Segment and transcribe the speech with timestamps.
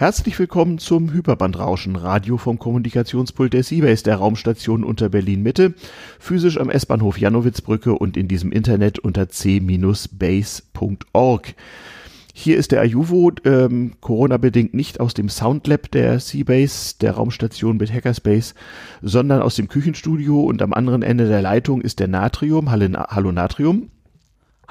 [0.00, 5.74] Herzlich willkommen zum Hyperbandrauschen Radio vom Kommunikationspult der Seabase der Raumstation unter Berlin Mitte,
[6.18, 10.14] physisch am S-Bahnhof Janowitzbrücke und in diesem Internet unter c-base.org.
[12.32, 17.92] Hier ist der Ajuvo, ähm, Corona-bedingt nicht aus dem Soundlab der Seabase, der Raumstation mit
[17.92, 18.54] Hackerspace,
[19.02, 22.70] sondern aus dem Küchenstudio und am anderen Ende der Leitung ist der Natrium.
[22.70, 23.90] Hallo Natrium.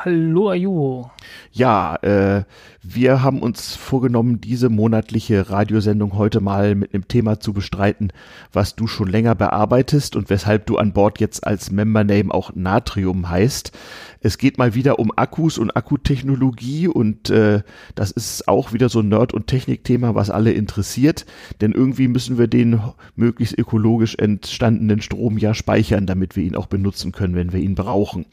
[0.02, 1.12] Hallo Ajuho.
[1.52, 2.46] Ja, äh,
[2.82, 8.14] wir haben uns vorgenommen, diese monatliche Radiosendung heute mal mit einem Thema zu bestreiten,
[8.54, 13.28] was du schon länger bearbeitest und weshalb du an Bord jetzt als Member-Name auch Natrium
[13.30, 13.74] heißt.
[14.22, 17.64] Es geht mal wieder um Akkus und Akkutechnologie und äh,
[17.96, 21.26] das ist auch wieder so ein Nerd- und Technikthema, was alle interessiert,
[21.60, 22.80] denn irgendwie müssen wir den
[23.18, 27.76] möglichst ökologisch entstandenen Strom ja speichern, damit wir ihn auch benutzen können, wenn wir ihn
[27.76, 28.26] brauchen.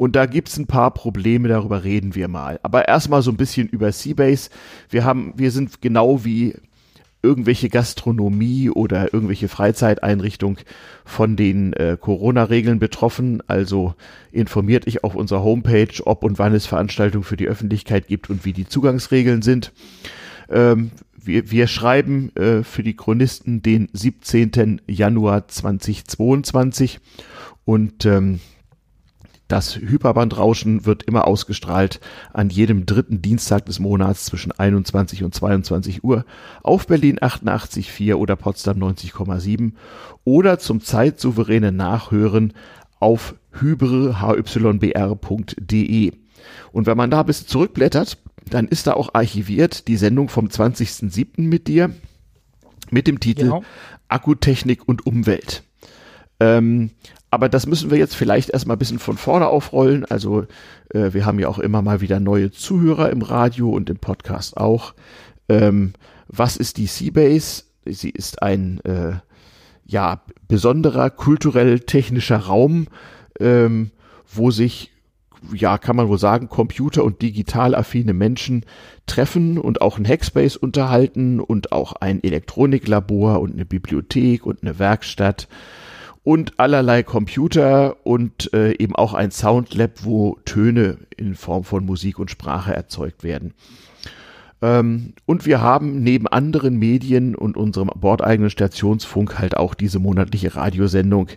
[0.00, 2.58] Und da gibt's ein paar Probleme, darüber reden wir mal.
[2.62, 4.48] Aber erstmal so ein bisschen über Seabase.
[4.88, 6.54] Wir haben, wir sind genau wie
[7.22, 10.56] irgendwelche Gastronomie oder irgendwelche Freizeiteinrichtung
[11.04, 13.42] von den äh, Corona-Regeln betroffen.
[13.46, 13.92] Also
[14.32, 18.46] informiert ich auf unserer Homepage, ob und wann es Veranstaltungen für die Öffentlichkeit gibt und
[18.46, 19.70] wie die Zugangsregeln sind.
[20.48, 20.92] Ähm,
[21.22, 24.80] wir, wir schreiben äh, für die Chronisten den 17.
[24.86, 27.00] Januar 2022
[27.66, 28.40] und ähm,
[29.50, 32.00] das Hyperbandrauschen wird immer ausgestrahlt
[32.32, 36.24] an jedem dritten Dienstag des Monats zwischen 21 und 22 Uhr
[36.62, 39.72] auf Berlin 88,4 oder Potsdam 90,7
[40.24, 42.52] oder zum zeitsouveränen Nachhören
[43.00, 44.12] auf hybrhybr.de.
[46.72, 50.46] Und wenn man da ein bisschen zurückblättert, dann ist da auch archiviert die Sendung vom
[50.46, 51.42] 20.07.
[51.42, 51.90] mit dir
[52.90, 53.64] mit dem Titel genau.
[54.08, 55.64] Akkutechnik und Umwelt.
[56.40, 56.90] Ähm,
[57.30, 60.04] aber das müssen wir jetzt vielleicht erstmal ein bisschen von vorne aufrollen.
[60.04, 60.46] Also
[60.92, 64.56] äh, wir haben ja auch immer mal wieder neue Zuhörer im Radio und im Podcast
[64.56, 64.94] auch.
[65.48, 65.92] Ähm,
[66.26, 67.64] was ist die Seabase?
[67.84, 69.14] Sie ist ein äh,
[69.84, 72.88] ja besonderer kulturell-technischer Raum,
[73.38, 73.90] ähm,
[74.32, 74.90] wo sich
[75.54, 78.64] ja, kann man wohl sagen, Computer- und digital affine Menschen
[79.06, 84.78] treffen und auch ein Hackspace unterhalten und auch ein Elektroniklabor und eine Bibliothek und eine
[84.78, 85.48] Werkstatt
[86.22, 92.18] und allerlei Computer und äh, eben auch ein Soundlab, wo Töne in Form von Musik
[92.18, 93.54] und Sprache erzeugt werden.
[94.62, 100.54] Ähm, und wir haben neben anderen Medien und unserem bordeigenen Stationsfunk halt auch diese monatliche
[100.54, 101.28] Radiosendung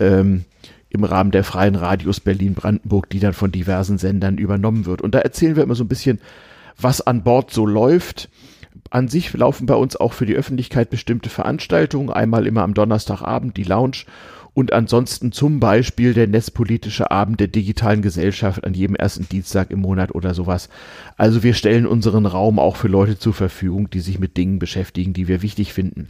[0.00, 0.44] ähm,
[0.90, 5.02] im Rahmen der freien Radios Berlin-Brandenburg, die dann von diversen Sendern übernommen wird.
[5.02, 6.20] Und da erzählen wir immer so ein bisschen,
[6.80, 8.28] was an Bord so läuft
[8.96, 13.54] an sich laufen bei uns auch für die Öffentlichkeit bestimmte Veranstaltungen, einmal immer am Donnerstagabend
[13.58, 14.04] die Lounge
[14.54, 19.80] und ansonsten zum Beispiel der netzpolitische Abend der digitalen Gesellschaft an jedem ersten Dienstag im
[19.80, 20.70] Monat oder sowas.
[21.18, 25.12] Also wir stellen unseren Raum auch für Leute zur Verfügung, die sich mit Dingen beschäftigen,
[25.12, 26.08] die wir wichtig finden.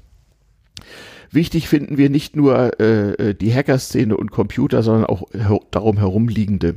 [1.32, 6.76] Wichtig finden wir nicht nur äh, die Hackerszene und Computer, sondern auch her darum herumliegende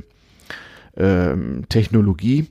[0.96, 1.36] äh,
[1.68, 2.48] Technologie.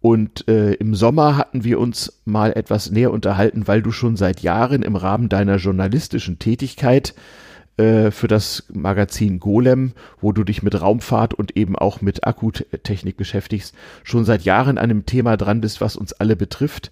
[0.00, 4.40] Und äh, im Sommer hatten wir uns mal etwas näher unterhalten, weil du schon seit
[4.40, 7.14] Jahren im Rahmen deiner journalistischen Tätigkeit
[7.76, 13.16] äh, für das Magazin Golem, wo du dich mit Raumfahrt und eben auch mit Akkutechnik
[13.16, 16.90] beschäftigst, schon seit Jahren an einem Thema dran bist, was uns alle betrifft,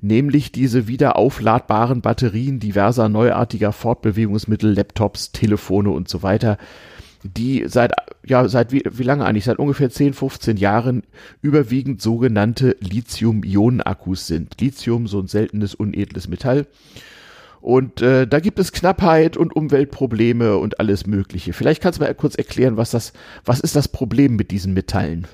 [0.00, 6.58] nämlich diese wieder aufladbaren Batterien diverser neuartiger Fortbewegungsmittel, Laptops, Telefone und so weiter,
[7.22, 7.92] die seit,
[8.24, 9.44] ja, seit wie, wie lange eigentlich?
[9.44, 11.02] Seit ungefähr 10, 15 Jahren
[11.42, 14.60] überwiegend sogenannte Lithium-Ionen-Akkus sind.
[14.60, 16.66] Lithium, so ein seltenes, unedles Metall.
[17.60, 21.52] Und äh, da gibt es Knappheit und Umweltprobleme und alles Mögliche.
[21.52, 23.12] Vielleicht kannst du mal kurz erklären, was das,
[23.44, 25.26] was ist das Problem mit diesen Metallen?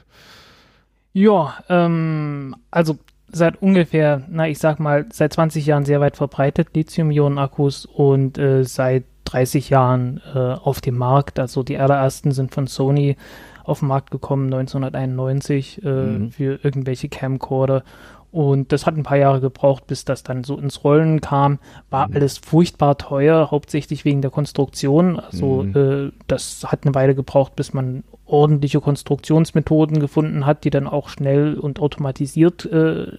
[1.13, 2.99] Ja, ähm, also
[3.31, 8.65] seit ungefähr, na ich sag mal, seit 20 Jahren sehr weit verbreitet, Lithium-Ionen-Akkus und äh,
[8.65, 11.39] seit 30 Jahren äh, auf dem Markt.
[11.39, 13.17] Also die allerersten sind von Sony
[13.65, 16.31] auf den Markt gekommen, 1991, äh, mhm.
[16.31, 17.83] für irgendwelche Camcorder.
[18.33, 21.59] Und das hat ein paar Jahre gebraucht, bis das dann so ins Rollen kam.
[21.91, 22.17] War mhm.
[22.17, 25.19] alles furchtbar teuer, hauptsächlich wegen der Konstruktion.
[25.19, 25.77] Also mhm.
[25.77, 31.09] äh, das hat eine Weile gebraucht, bis man ordentliche Konstruktionsmethoden gefunden hat, die dann auch
[31.09, 33.13] schnell und automatisiert äh,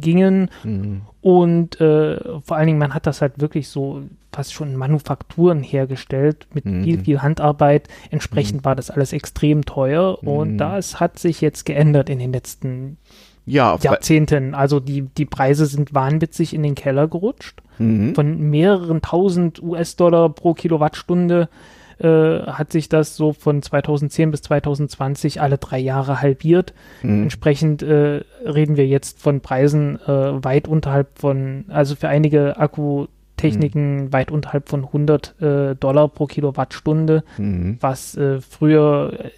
[0.00, 0.50] gingen.
[0.62, 1.02] Mhm.
[1.20, 4.02] Und äh, vor allen Dingen, man hat das halt wirklich so
[4.32, 6.84] fast schon Manufakturen hergestellt mit mhm.
[6.84, 7.88] viel, viel Handarbeit.
[8.10, 8.64] Entsprechend mhm.
[8.64, 10.22] war das alles extrem teuer.
[10.22, 10.58] Und mhm.
[10.58, 12.98] das hat sich jetzt geändert in den letzten
[13.46, 14.54] ja, Jahrzehnten.
[14.54, 17.62] Also die, die Preise sind wahnwitzig in den Keller gerutscht.
[17.78, 18.14] Mhm.
[18.14, 21.48] Von mehreren tausend US-Dollar pro Kilowattstunde
[21.98, 26.74] äh, hat sich das so von 2010 bis 2020 alle drei Jahre halbiert.
[27.02, 27.24] Mhm.
[27.24, 33.96] Entsprechend äh, reden wir jetzt von Preisen äh, weit unterhalb von, also für einige Akkutechniken
[33.96, 34.12] mhm.
[34.12, 37.78] weit unterhalb von 100 äh, Dollar pro Kilowattstunde, mhm.
[37.80, 39.30] was äh, früher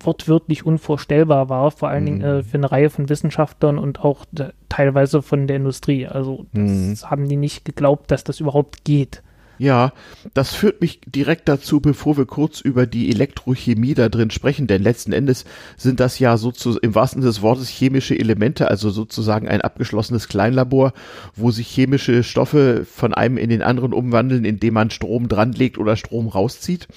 [0.00, 2.44] wortwörtlich unvorstellbar war, vor allen Dingen äh, mhm.
[2.44, 4.24] für eine Reihe von Wissenschaftlern und auch
[4.68, 6.06] teilweise von der Industrie.
[6.06, 6.96] Also das mhm.
[7.10, 9.22] haben die nicht geglaubt, dass das überhaupt geht.
[9.58, 9.92] Ja,
[10.34, 14.82] das führt mich direkt dazu, bevor wir kurz über die Elektrochemie da drin sprechen, denn
[14.82, 15.44] letzten Endes
[15.76, 20.28] sind das ja sozusagen im wahrsten Sinne des Wortes chemische Elemente, also sozusagen ein abgeschlossenes
[20.28, 20.92] Kleinlabor,
[21.34, 25.96] wo sich chemische Stoffe von einem in den anderen umwandeln, indem man Strom dranlegt oder
[25.96, 26.88] Strom rauszieht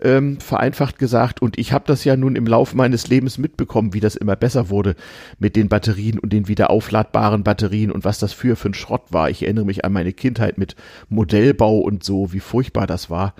[0.00, 1.40] ähm, vereinfacht gesagt.
[1.42, 4.70] Und ich habe das ja nun im Laufe meines Lebens mitbekommen, wie das immer besser
[4.70, 4.94] wurde
[5.38, 9.04] mit den Batterien und den wieder aufladbaren Batterien und was das für für ein Schrott
[9.10, 9.30] war.
[9.30, 10.76] Ich erinnere mich an meine Kindheit mit
[11.08, 13.34] Modellbau und so, wie furchtbar das war.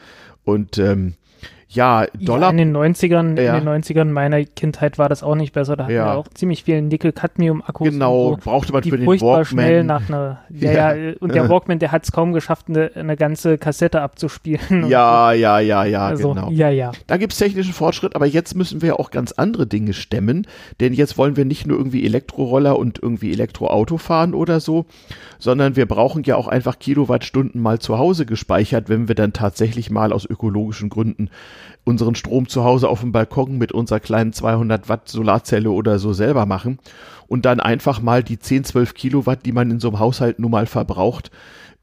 [0.44, 1.14] Und ähm,
[1.74, 2.42] ja, Dollar.
[2.42, 3.56] Ja, in den 90ern, ja.
[3.56, 5.76] in den 90ern meiner Kindheit war das auch nicht besser.
[5.76, 6.06] Da hatten ja.
[6.06, 7.90] wir auch ziemlich viel Nickel-Cadmium-Akkus.
[7.90, 9.44] Genau, brauchte man für den Walkman.
[9.44, 13.16] schnell nach einer, ja, ja, und der Walkman, der hat es kaum geschafft, eine, eine,
[13.16, 14.88] ganze Kassette abzuspielen.
[14.88, 15.38] Ja, so.
[15.38, 16.50] ja, ja, ja, also, genau.
[16.50, 16.92] Ja, ja.
[17.06, 20.46] Da gibt's technischen Fortschritt, aber jetzt müssen wir ja auch ganz andere Dinge stemmen,
[20.80, 24.86] denn jetzt wollen wir nicht nur irgendwie Elektroroller und irgendwie Elektroauto fahren oder so,
[25.38, 29.90] sondern wir brauchen ja auch einfach Kilowattstunden mal zu Hause gespeichert, wenn wir dann tatsächlich
[29.90, 31.30] mal aus ökologischen Gründen
[31.84, 36.12] unseren Strom zu Hause auf dem Balkon mit unserer kleinen 200 Watt Solarzelle oder so
[36.12, 36.78] selber machen
[37.26, 40.50] und dann einfach mal die 10, 12 Kilowatt, die man in so einem Haushalt nun
[40.50, 41.30] mal verbraucht,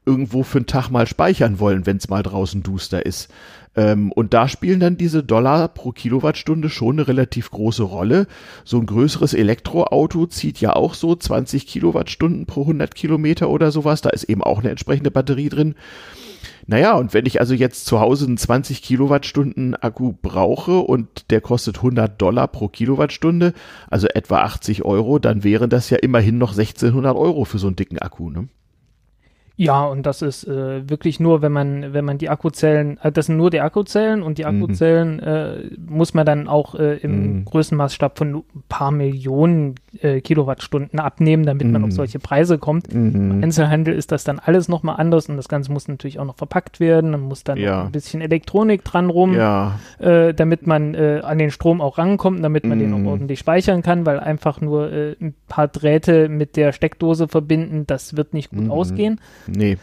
[0.04, 3.30] irgendwo für einen Tag mal speichern wollen, wenn es mal draußen duster ist.
[3.74, 8.26] Ähm, und da spielen dann diese Dollar pro Kilowattstunde schon eine relativ große Rolle.
[8.64, 14.00] So ein größeres Elektroauto zieht ja auch so 20 Kilowattstunden pro 100 Kilometer oder sowas.
[14.02, 15.74] Da ist eben auch eine entsprechende Batterie drin.
[16.66, 21.40] Naja, und wenn ich also jetzt zu Hause einen 20 Kilowattstunden Akku brauche und der
[21.40, 23.52] kostet 100 Dollar pro Kilowattstunde,
[23.90, 27.76] also etwa 80 Euro, dann wären das ja immerhin noch 1600 Euro für so einen
[27.76, 28.48] dicken Akku, ne?
[29.56, 33.26] Ja, und das ist äh, wirklich nur, wenn man, wenn man die Akkuzellen, äh, das
[33.26, 34.62] sind nur die Akkuzellen und die mhm.
[34.62, 35.22] Akkuzellen mhm.
[35.22, 35.56] äh,
[35.86, 37.44] muss man dann auch äh, im mhm.
[37.44, 41.72] Größenmaßstab von ein paar Millionen äh, Kilowattstunden abnehmen, damit mhm.
[41.72, 41.94] man auf mhm.
[41.94, 42.92] solche Preise kommt.
[42.92, 43.14] Mhm.
[43.14, 46.36] Im Einzelhandel ist das dann alles nochmal anders und das Ganze muss natürlich auch noch
[46.36, 47.12] verpackt werden.
[47.12, 47.84] Dann muss dann ja.
[47.84, 49.78] ein bisschen Elektronik dran rum, ja.
[49.98, 54.06] äh, damit man an den Strom auch rankommt, damit man den auch ordentlich speichern kann,
[54.06, 59.20] weil einfach nur ein paar Drähte mit der Steckdose verbinden, das wird nicht gut ausgehen.
[59.46, 59.78] Nee.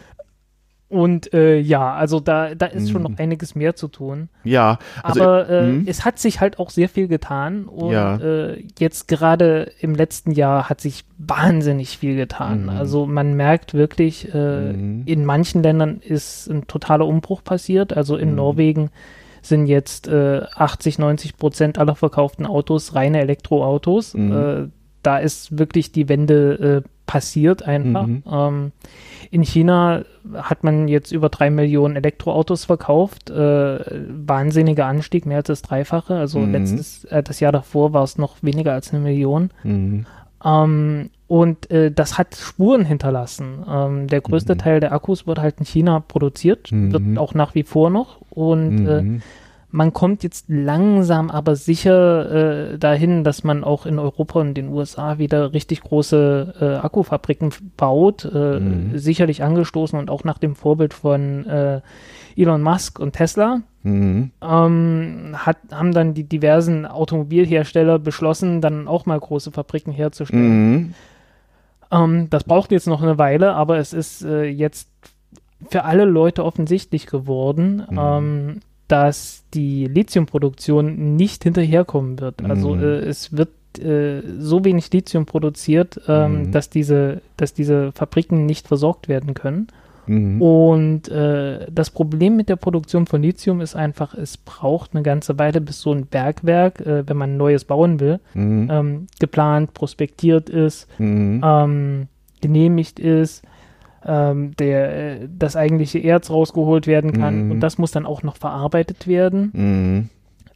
[0.90, 3.18] Und äh, ja, also da, da ist schon noch mhm.
[3.20, 4.28] einiges mehr zu tun.
[4.44, 4.80] Ja.
[5.04, 5.84] Also, Aber äh, mhm.
[5.86, 7.66] es hat sich halt auch sehr viel getan.
[7.66, 8.16] Und ja.
[8.18, 12.64] äh, jetzt gerade im letzten Jahr hat sich wahnsinnig viel getan.
[12.64, 12.70] Mhm.
[12.70, 15.04] Also man merkt wirklich, äh, mhm.
[15.06, 17.96] in manchen Ländern ist ein totaler Umbruch passiert.
[17.96, 18.36] Also in mhm.
[18.36, 18.90] Norwegen
[19.44, 24.16] sind jetzt äh, 80, 90 Prozent aller verkauften Autos reine Elektroautos.
[25.04, 28.06] Da ist wirklich die Wende äh, passiert einfach.
[28.06, 28.24] Mhm.
[28.32, 28.72] Ähm,
[29.32, 30.04] in China
[30.36, 33.32] hat man jetzt über drei Millionen Elektroautos verkauft.
[33.32, 33.80] Äh,
[34.10, 36.16] wahnsinniger Anstieg, mehr als das Dreifache.
[36.16, 36.52] Also mhm.
[36.52, 39.50] letztes, äh, das Jahr davor war es noch weniger als eine Million.
[39.64, 40.06] Mhm.
[40.46, 43.66] Ähm, und äh, das hat Spuren hinterlassen.
[43.68, 44.60] Ähm, der größte mhm.
[44.60, 47.18] Teil der Akkus wird halt in China produziert, wird mhm.
[47.18, 48.22] auch nach wie vor noch.
[48.30, 49.22] Und äh, mhm
[49.72, 54.70] man kommt jetzt langsam aber sicher äh, dahin, dass man auch in Europa und den
[54.70, 58.98] USA wieder richtig große äh, Akkufabriken baut, äh, mhm.
[58.98, 61.82] sicherlich angestoßen und auch nach dem Vorbild von äh,
[62.36, 63.62] Elon Musk und Tesla.
[63.84, 64.32] Mhm.
[64.42, 70.72] Ähm, hat, haben dann die diversen Automobilhersteller beschlossen, dann auch mal große Fabriken herzustellen.
[70.72, 70.94] Mhm.
[71.92, 74.90] Ähm, das braucht jetzt noch eine Weile, aber es ist äh, jetzt
[75.70, 77.84] für alle Leute offensichtlich geworden.
[77.90, 78.00] Mhm.
[78.00, 82.44] Ähm, dass die Lithiumproduktion nicht hinterherkommen wird.
[82.44, 82.84] Also mhm.
[82.84, 86.52] äh, es wird äh, so wenig Lithium produziert, ähm, mhm.
[86.52, 89.68] dass, diese, dass diese Fabriken nicht versorgt werden können.
[90.08, 90.42] Mhm.
[90.42, 95.38] Und äh, das Problem mit der Produktion von Lithium ist einfach, es braucht eine ganze
[95.38, 98.70] Weile, bis so ein Bergwerk, äh, wenn man ein neues bauen will, mhm.
[98.72, 101.42] ähm, geplant, prospektiert ist, mhm.
[101.46, 102.08] ähm,
[102.42, 103.44] genehmigt ist
[104.06, 107.46] ähm, der, äh, das eigentliche Erz rausgeholt werden kann.
[107.46, 107.52] Mhm.
[107.52, 109.52] Und das muss dann auch noch verarbeitet werden.
[109.54, 110.10] Mhm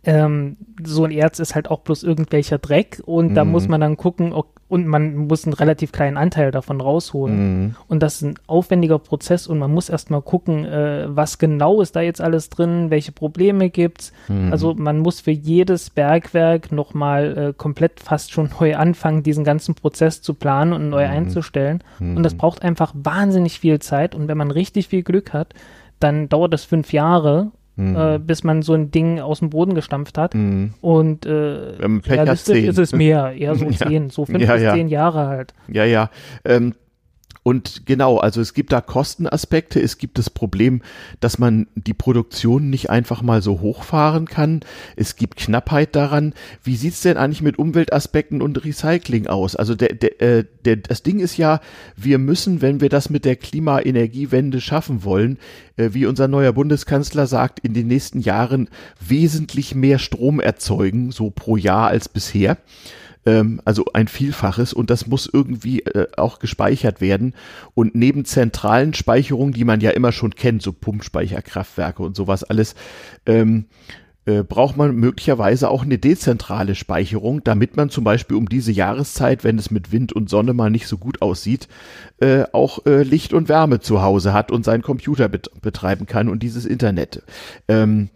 [0.05, 3.36] ähm, so ein Erz ist halt auch bloß irgendwelcher Dreck und mhm.
[3.36, 7.38] da muss man dann gucken, ob, und man muss einen relativ kleinen Anteil davon rausholen.
[7.38, 7.75] Mhm.
[7.88, 11.95] Und das ist ein aufwendiger Prozess und man muss erstmal gucken, äh, was genau ist
[11.95, 14.12] da jetzt alles drin, welche Probleme gibt's.
[14.27, 14.51] Mhm.
[14.51, 19.74] Also man muss für jedes Bergwerk nochmal äh, komplett fast schon neu anfangen, diesen ganzen
[19.75, 21.13] Prozess zu planen und neu mhm.
[21.13, 21.81] einzustellen.
[22.00, 22.39] Und das mhm.
[22.39, 25.53] braucht einfach wahnsinnig viel Zeit und wenn man richtig viel Glück hat,
[26.00, 27.95] dann dauert das fünf Jahre mhm.
[27.95, 30.35] äh, bis man so ein Ding aus dem Boden gestampft hat.
[30.35, 30.73] Mhm.
[30.81, 31.75] Und äh,
[32.05, 34.73] realistisch ist es mehr, eher so zehn, so fünf ja, bis ja.
[34.73, 35.53] zehn Jahre halt.
[35.67, 36.09] Ja, ja.
[36.45, 36.73] Ähm,
[37.43, 40.81] und genau, also es gibt da Kostenaspekte, es gibt das Problem,
[41.19, 44.62] dass man die Produktion nicht einfach mal so hochfahren kann.
[44.95, 46.33] Es gibt Knappheit daran.
[46.63, 49.57] Wie sieht's denn eigentlich mit Umweltaspekten und Recycling aus?
[49.57, 51.59] Also der, der, äh, der, das Ding ist ja,
[51.97, 55.38] wir müssen, wenn wir das mit der Klima-Energiewende schaffen wollen,
[55.75, 58.69] äh, wie unser neuer Bundeskanzler sagt, in den nächsten Jahren
[59.05, 62.57] wesentlich mehr Strom erzeugen, so pro Jahr als bisher
[63.25, 67.33] ähm, also ein Vielfaches und das muss irgendwie äh, auch gespeichert werden.
[67.73, 72.75] Und neben zentralen Speicherungen, die man ja immer schon kennt, so Pumpspeicherkraftwerke und sowas alles,
[73.25, 73.65] ähm,
[74.25, 79.43] äh, braucht man möglicherweise auch eine dezentrale Speicherung, damit man zum Beispiel um diese Jahreszeit,
[79.43, 81.67] wenn es mit Wind und Sonne mal nicht so gut aussieht,
[82.21, 86.29] äh, auch äh, Licht und Wärme zu Hause hat und seinen Computer bet betreiben kann
[86.29, 87.21] und dieses Internet.
[87.67, 88.09] Ähm,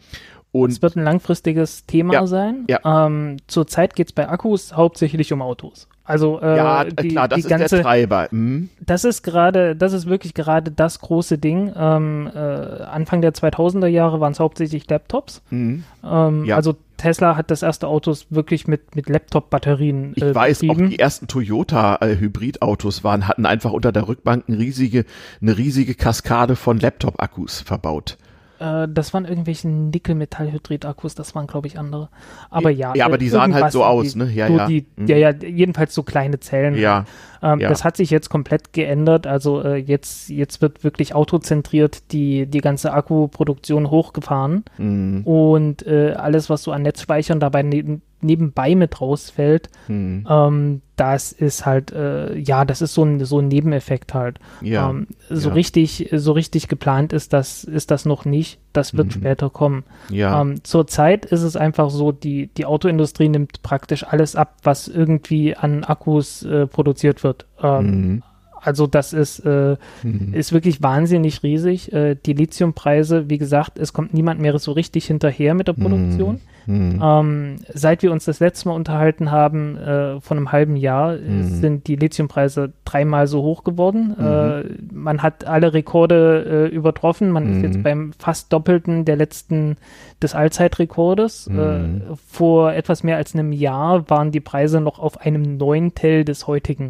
[0.63, 2.65] und es wird ein langfristiges Thema ja, sein.
[2.69, 3.05] Ja.
[3.05, 5.87] Ähm, zurzeit geht es bei Akkus hauptsächlich um Autos.
[6.07, 8.29] Also äh, ja, die, klar, das ist ganze, der Treiber.
[8.31, 8.69] Mhm.
[8.79, 11.73] Das ist gerade, das ist wirklich gerade das große Ding.
[11.75, 15.41] Ähm, äh, Anfang der 2000er Jahre waren es hauptsächlich Laptops.
[15.49, 15.83] Mhm.
[16.05, 16.55] Ähm, ja.
[16.55, 20.15] Also Tesla hat das erste Autos wirklich mit, mit Laptop-Batterien.
[20.15, 20.85] Äh, ich weiß, betrieben.
[20.85, 25.03] auch die ersten Toyota-Hybridautos waren, hatten einfach unter der Rückbank eine riesige,
[25.41, 28.17] eine riesige Kaskade von Laptop-Akkus verbaut.
[28.59, 32.09] Äh, das waren irgendwelche Nickel-Metall-Hydrid-Akkus, das waren, glaube ich, andere.
[32.49, 32.93] Aber ja.
[32.95, 34.31] Ja, aber die sahen halt so aus, die, ne?
[34.31, 34.67] Ja, ja.
[34.67, 35.07] Die, mhm.
[35.07, 35.17] ja.
[35.17, 36.75] Ja, jedenfalls so kleine Zellen.
[36.75, 37.05] Ja.
[37.41, 37.69] Ähm, ja.
[37.69, 39.27] Das hat sich jetzt komplett geändert.
[39.27, 44.63] Also äh, jetzt, jetzt wird wirklich autozentriert die, die ganze Akkuproduktion hochgefahren.
[44.77, 45.21] Mhm.
[45.23, 50.25] Und äh, alles, was so an Netzspeichern dabei neben, nebenbei mit rausfällt, hm.
[50.29, 54.39] ähm, das ist halt, äh, ja, das ist so ein, so ein Nebeneffekt halt.
[54.61, 54.89] Ja.
[54.89, 55.53] Ähm, so ja.
[55.53, 58.59] richtig, so richtig geplant ist das, ist das noch nicht.
[58.73, 59.11] Das wird mhm.
[59.11, 59.83] später kommen.
[60.09, 60.41] Ja.
[60.41, 65.55] Ähm, Zurzeit ist es einfach so, die, die Autoindustrie nimmt praktisch alles ab, was irgendwie
[65.55, 67.45] an Akkus äh, produziert wird.
[67.61, 68.23] Ähm, mhm.
[68.67, 70.33] Also das ist, äh, mhm.
[70.33, 71.93] ist wirklich wahnsinnig riesig.
[71.93, 76.35] Äh, die Lithiumpreise, wie gesagt, es kommt niemand mehr so richtig hinterher mit der Produktion.
[76.35, 76.41] Mhm.
[76.67, 77.01] Mhm.
[77.01, 81.43] Ähm, seit wir uns das letzte Mal unterhalten haben, äh, vor einem halben Jahr, mhm.
[81.43, 84.15] sind die Lithiumpreise dreimal so hoch geworden.
[84.17, 84.25] Mhm.
[84.25, 87.31] Äh, man hat alle Rekorde äh, übertroffen.
[87.31, 87.83] Man ist jetzt mhm.
[87.83, 89.77] beim fast Doppelten der letzten
[90.21, 91.47] des Allzeitrekordes.
[91.47, 92.01] Äh, mhm.
[92.27, 96.89] vor etwas mehr als einem Jahr waren die Preise noch auf einem Neuntel des heutigen.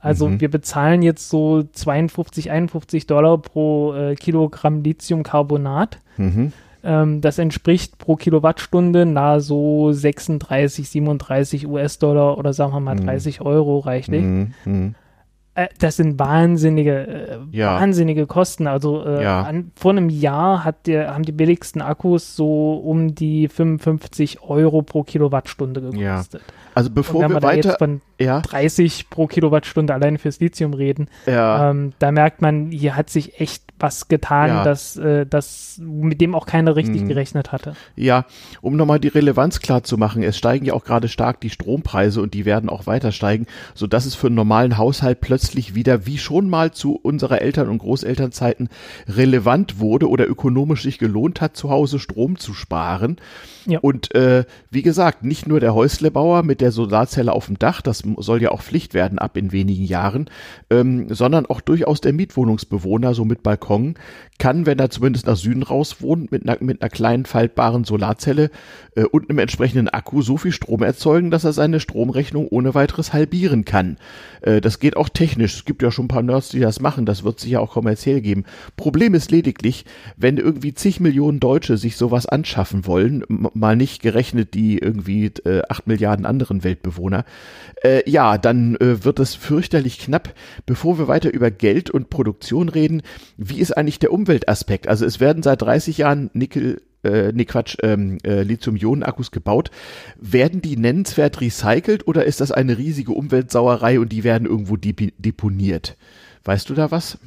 [0.00, 0.40] Also mhm.
[0.40, 5.98] wir bezahlen jetzt so 52, 51 Dollar pro äh, Kilogramm Lithiumcarbonat.
[6.16, 6.52] Mhm.
[6.84, 13.40] Ähm, das entspricht pro Kilowattstunde nahe so 36, 37 US-Dollar oder sagen wir mal 30
[13.40, 13.46] mhm.
[13.46, 14.22] Euro reichlich.
[14.22, 14.54] Mhm.
[14.64, 14.94] mhm.
[15.58, 17.80] Äh, das sind wahnsinnige, äh, ja.
[17.80, 18.68] wahnsinnige Kosten.
[18.68, 19.42] Also äh, ja.
[19.42, 24.82] an, vor einem Jahr hat der, haben die billigsten Akkus so um die 55 Euro
[24.82, 26.42] pro Kilowattstunde gekostet.
[26.46, 26.54] Ja.
[26.74, 28.40] Also bevor wir, wir weiter von ja.
[28.40, 31.70] 30 pro Kilowattstunde allein fürs Lithium reden, ja.
[31.70, 34.64] ähm, da merkt man, hier hat sich echt was getan, ja.
[34.64, 37.08] das, äh, das, mit dem auch keiner richtig mhm.
[37.08, 37.74] gerechnet hatte.
[37.96, 38.24] Ja,
[38.60, 42.20] um nochmal die Relevanz klar zu machen, es steigen ja auch gerade stark die Strompreise
[42.20, 46.18] und die werden auch weiter steigen, sodass es für einen normalen Haushalt plötzlich wieder, wie
[46.18, 48.68] schon mal zu unserer Eltern- und Großelternzeiten,
[49.08, 53.16] relevant wurde oder ökonomisch sich gelohnt hat, zu Hause Strom zu sparen.
[53.68, 53.80] Ja.
[53.80, 58.02] Und äh, wie gesagt, nicht nur der Häuslebauer mit der Solarzelle auf dem Dach, das
[58.16, 60.30] soll ja auch Pflicht werden ab in wenigen Jahren,
[60.70, 63.96] ähm, sondern auch durchaus der Mietwohnungsbewohner, so mit Balkon,
[64.38, 68.50] kann, wenn er zumindest nach Süden raus wohnt, mit einer, mit einer kleinen faltbaren Solarzelle
[68.94, 73.12] äh, und einem entsprechenden Akku so viel Strom erzeugen, dass er seine Stromrechnung ohne weiteres
[73.12, 73.98] halbieren kann.
[74.40, 75.56] Äh, das geht auch technisch.
[75.56, 77.04] Es gibt ja schon ein paar Nerds, die das machen.
[77.04, 78.44] Das wird sich ja auch kommerziell geben.
[78.76, 79.84] Problem ist lediglich,
[80.16, 83.24] wenn irgendwie zig Millionen Deutsche sich sowas anschaffen wollen,
[83.58, 87.24] mal nicht gerechnet die irgendwie äh, acht Milliarden anderen Weltbewohner,
[87.82, 90.34] äh, ja, dann äh, wird es fürchterlich knapp.
[90.66, 93.02] Bevor wir weiter über Geld und Produktion reden,
[93.36, 94.88] wie ist eigentlich der Umweltaspekt?
[94.88, 99.70] Also es werden seit 30 Jahren Nickel äh, nee Quatsch, ähm, äh, Lithium-Ionen-Akkus gebaut.
[100.20, 105.96] Werden die nennenswert recycelt oder ist das eine riesige Umweltsauerei und die werden irgendwo deponiert?
[106.44, 107.18] Weißt du da was?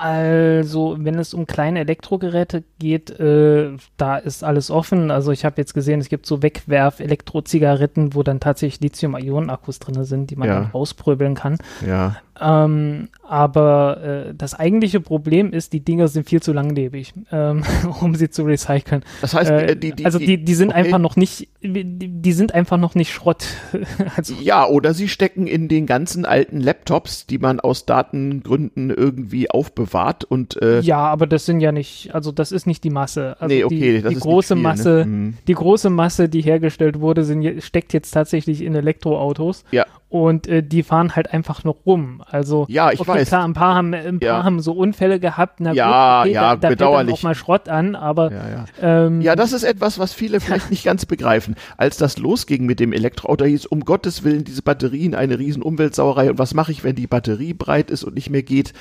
[0.00, 5.10] Also, wenn es um kleine Elektrogeräte geht, äh, da ist alles offen.
[5.10, 10.30] Also, ich habe jetzt gesehen, es gibt so Wegwerf-Elektrozigaretten, wo dann tatsächlich Lithium-Ionen-Akkus drin sind,
[10.30, 10.54] die man ja.
[10.54, 11.58] dann rauspröbeln kann.
[11.86, 12.16] Ja.
[12.40, 17.62] Ähm, aber äh, das eigentliche Problem ist, die Dinger sind viel zu langlebig, ähm,
[18.00, 19.04] um sie zu recyceln.
[19.20, 20.78] Das heißt, äh, die, die, also die, die sind okay.
[20.78, 23.44] einfach noch nicht, die, die, sind einfach noch nicht Schrott.
[24.16, 29.50] also, ja, oder sie stecken in den ganzen alten Laptops, die man aus Datengründen irgendwie
[29.50, 33.36] aufbewahrt und äh, ja, aber das sind ja nicht, also das ist nicht die Masse.
[33.38, 35.06] Also nee, okay, die, große viel, Masse, ne?
[35.06, 35.34] mhm.
[35.46, 39.64] die große Masse, die hergestellt wurde, sind, steckt jetzt tatsächlich in Elektroautos.
[39.70, 39.84] Ja.
[40.10, 42.20] Und äh, die fahren halt einfach noch rum.
[42.26, 43.28] Also ja, ich okay, weiß.
[43.28, 44.42] Klar, ein paar haben, ein paar Ja.
[44.44, 45.60] haben so Unfälle gehabt.
[45.60, 47.14] Na Ja, gut, okay, ja, da, da fällt dann bedauerlich.
[47.14, 48.64] auch mal Schrott an, aber Ja, ja.
[49.06, 51.54] ähm, Ja, das ist etwas, was viele vielleicht nicht ganz begreifen.
[51.76, 56.30] Als das losging mit dem Elektroauto, hieß um Gottes Willen diese Batterien eine riesen Umweltsauerei.
[56.30, 58.72] Und was mache ich, wenn die Batterie breit ist und nicht mehr geht?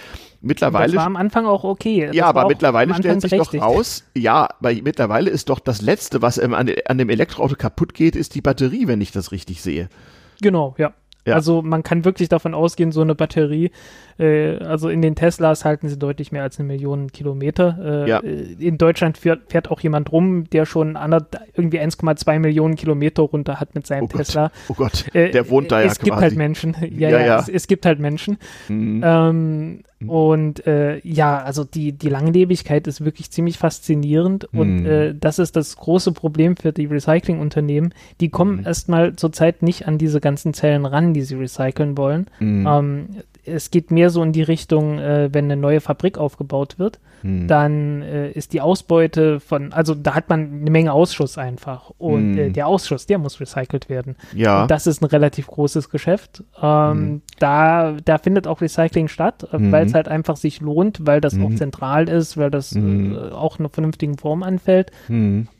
[0.41, 2.07] Mittlerweile das war am Anfang auch okay.
[2.07, 6.21] Das ja, aber mittlerweile stellt sich doch raus, ja, weil mittlerweile ist doch das Letzte,
[6.23, 9.61] was ähm, an, an dem Elektroauto kaputt geht, ist die Batterie, wenn ich das richtig
[9.61, 9.89] sehe.
[10.41, 10.93] Genau, ja.
[11.27, 11.35] Ja.
[11.35, 13.71] Also man kann wirklich davon ausgehen, so eine Batterie,
[14.17, 17.77] äh, also in den Teslas halten sie deutlich mehr als eine Million Kilometer.
[18.05, 18.19] Äh, Ja.
[18.19, 23.59] In Deutschland fährt, fährt auch jemand rum, der schon ander, irgendwie 1,2 Millionen Kilometer runter
[23.59, 24.51] hat mit seinem Oh Gott, Tesla.
[24.69, 26.21] oh Gott, Äh, der wohnt da ja Es gibt quasi.
[26.23, 26.75] halt Menschen.
[26.81, 27.39] Ja, Ja, ja, ja.
[27.39, 28.37] Es, es gibt halt Menschen.
[28.69, 29.01] Mhm.
[29.05, 34.85] Ähm, und äh, ja, also die, die Langlebigkeit ist wirklich ziemlich faszinierend und Mhm.
[34.85, 37.93] äh, das ist das große Problem für die Recyclingunternehmen.
[38.21, 38.65] Die kommen Mhm.
[38.65, 42.27] erstmal zurzeit nicht an diese ganzen Zellen ran, die sie recyceln wollen.
[42.39, 42.65] Mhm.
[42.67, 43.07] Ähm,
[43.53, 47.47] es geht mehr so in die Richtung, äh, wenn eine neue Fabrik aufgebaut wird, Mhm.
[47.49, 52.31] dann äh, ist die Ausbeute von, also da hat man eine Menge Ausschuss einfach und
[52.31, 52.37] Mhm.
[52.37, 54.15] äh, der Ausschuss, der muss recycelt werden.
[54.33, 56.45] ja, Und das ist ein relativ großes Geschäft.
[56.61, 57.21] Ähm, Mhm.
[57.39, 59.71] da, da findet auch Recycling statt, äh, Mhm.
[59.73, 61.57] weil es halt einfach sich lohnt, weil das auch Mhm.
[61.57, 63.13] zentral ist, weil das Mhm.
[63.15, 64.91] äh, auch in einer vernünftigen Form anfällt.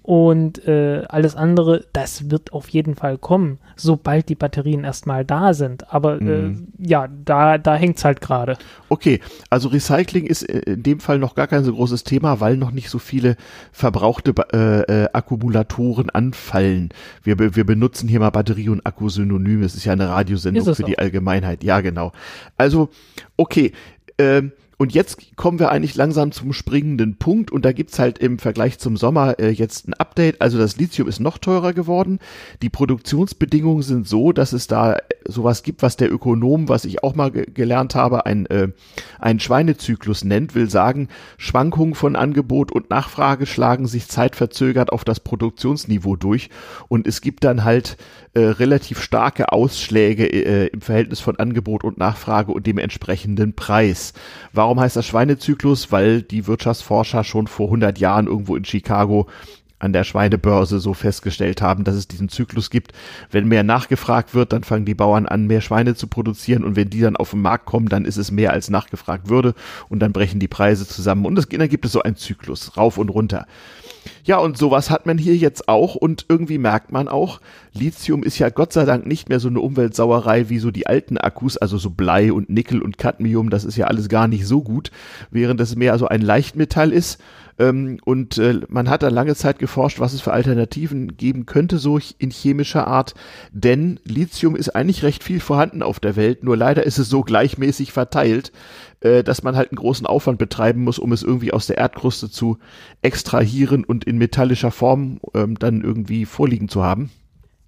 [0.02, 5.54] Und äh, alles andere, das wird auf jeden Fall kommen, sobald die Batterien erstmal da
[5.54, 5.94] sind.
[5.94, 6.68] Aber Mhm.
[6.80, 8.58] äh, ja, da, da hängt es halt gerade.
[8.88, 9.20] Okay,
[9.52, 12.72] also Recycling ist äh, in dem Fall noch gar kein so großes Thema, weil noch
[12.72, 13.36] nicht so viele
[13.72, 16.90] verbrauchte äh, äh, Akkumulatoren anfallen.
[17.22, 19.62] Wir, wir benutzen hier mal Batterie und Akku synonym.
[19.62, 21.04] Es ist ja eine Radiosendung für die auch.
[21.04, 21.64] Allgemeinheit.
[21.64, 22.14] Ja, genau.
[22.58, 22.90] Also,
[23.38, 23.74] okay.
[24.18, 28.40] Ähm, und jetzt kommen wir eigentlich langsam zum springenden Punkt und da gibt's halt im
[28.40, 30.40] Vergleich zum Sommer äh, jetzt ein Update.
[30.40, 32.20] Also das Lithium ist noch teurer geworden.
[32.62, 37.04] Die Produktionsbedingungen sind so, dass es da äh, sowas gibt, was der Ökonom, was ich
[37.04, 38.70] auch mal ge gelernt habe, ein, äh,
[39.20, 45.20] einen Schweinezyklus nennt, will sagen, Schwankungen von Angebot und Nachfrage schlagen sich zeitverzögert auf das
[45.20, 46.50] Produktionsniveau durch
[46.88, 47.98] und es gibt dann halt
[48.36, 54.14] äh, relativ starke Ausschläge äh, im Verhältnis von Angebot und Nachfrage und dem entsprechenden Preis.
[54.54, 55.94] Warum heißt das Schweinezyklus?
[55.94, 59.28] Weil die Wirtschaftsforscher schon vor 100 Jahren irgendwo in Chicago
[59.80, 62.92] an der Schweinebörse so festgestellt haben, dass es diesen Zyklus gibt.
[63.32, 66.90] Wenn mehr nachgefragt wird, dann fangen die Bauern an, mehr Schweine zu produzieren und wenn
[66.90, 69.56] die dann auf den Markt kommen, dann ist es mehr als nachgefragt würde
[69.88, 72.98] und dann brechen die Preise zusammen und es, dann gibt es so einen Zyklus, rauf
[72.98, 73.48] und runter.
[74.24, 77.42] Ja, und sowas hat man hier jetzt auch und irgendwie merkt man auch,
[77.74, 81.18] Lithium ist ja Gott sei Dank nicht mehr so eine Umweltsauerei wie so die alten
[81.18, 84.62] Akkus, also so Blei und Nickel und Cadmium, das ist ja alles gar nicht so
[84.62, 84.92] gut,
[85.32, 87.20] während es mehr so ein Leichtmetall ist.
[87.60, 91.78] Ähm, und äh, man hat da lange Zeit geforscht, was es für Alternativen geben könnte,
[91.78, 93.14] so in chemischer Art.
[93.52, 97.22] Denn Lithium ist eigentlich recht viel vorhanden auf der Welt, nur leider ist es so
[97.22, 98.54] gleichmäßig verteilt,
[99.02, 102.32] äh, dass man halt einen großen Aufwand betreiben muss, um es irgendwie aus der Erdkruste
[102.32, 102.58] zu
[103.02, 107.12] extrahieren und in metallischer Form ähm, dann irgendwie vorliegen zu haben.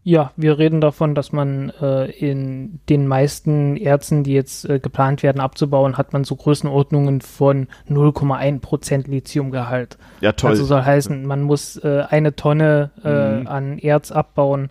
[0.04, 5.22] Ja, wir reden davon, dass man äh, in den meisten Erzen, die jetzt äh, geplant
[5.22, 9.98] werden abzubauen, hat man so Größenordnungen von 0,1% Lithiumgehalt.
[10.22, 10.52] Ja, toll.
[10.52, 13.48] Also soll heißen, man muss äh, eine Tonne äh, Mhm.
[13.48, 14.70] an Erz abbauen.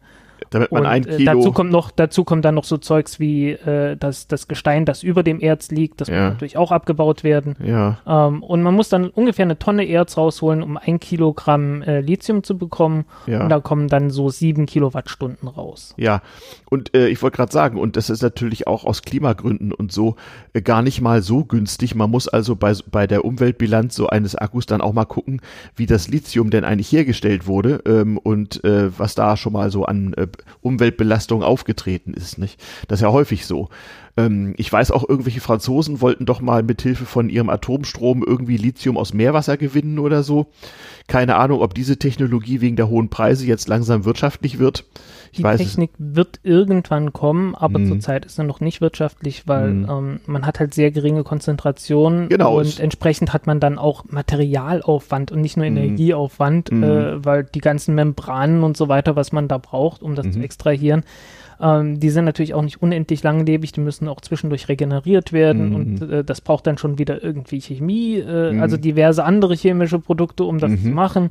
[0.51, 1.35] Damit man Und ein äh, Kilo.
[1.35, 5.03] dazu kommt noch, dazu kommt dann noch so Zeugs wie äh, das, das Gestein, das
[5.03, 6.15] über dem Erz liegt, das Ja.
[6.25, 7.57] muss natürlich auch abgebaut werden.
[7.65, 12.01] ja, Ähm, und man muss dann ungefähr eine Tonne Erz rausholen, um ein Kilogramm äh,
[12.01, 13.05] Lithium zu bekommen.
[13.27, 13.43] ja.
[13.43, 15.95] Und da kommen dann so sieben Kilowattstunden raus.
[15.97, 16.23] Ja,
[16.71, 20.17] und äh, ich wollte gerade sagen, und das ist natürlich auch aus Klimagründen und so
[20.53, 21.95] äh, gar nicht mal so günstig.
[21.95, 25.41] Man muss also bei, bei der Umweltbilanz so eines Akkus dann auch mal gucken,
[25.77, 29.85] wie das Lithium denn eigentlich hergestellt wurde ähm, und äh, was da schon mal so
[29.85, 30.27] an äh,
[30.61, 32.39] Umweltbelastung aufgetreten ist.
[32.39, 32.61] Nicht?
[32.89, 33.69] Das ist ja häufig so.
[34.27, 38.57] Ähm, ich weiß auch, irgendwelche Franzosen wollten doch mal mit Hilfe von ihrem Atomstrom irgendwie
[38.57, 40.47] Lithium aus Meerwasser gewinnen oder so.
[41.07, 44.85] Keine Ahnung, ob diese Technologie wegen der hohen Preise jetzt langsam wirtschaftlich wird.
[45.33, 47.87] Ich Die es Technik wird irgendwann kommen, aber Mhm.
[47.87, 49.87] zurzeit ist sie noch nicht wirtschaftlich, weil Mhm.
[49.89, 55.31] ähm, man hat halt sehr geringe Konzentrationen Genau, und entsprechend hat man dann auch Materialaufwand
[55.31, 55.77] und nicht nur Mhm.
[55.77, 60.31] Energieaufwand, äh, weil die ganzen Membranen und so weiter, was man da braucht, um das
[60.33, 61.05] zu extrahieren,
[61.61, 65.75] ähm, die sind natürlich auch nicht unendlich langlebig, die müssen auch zwischendurch regeneriert werden Mhm.
[65.75, 68.63] und äh, das braucht dann schon wieder irgendwie Chemie, äh, Mhm.
[68.63, 70.83] also diverse andere chemische Produkte, um das Mhm.
[70.83, 71.29] zu machen.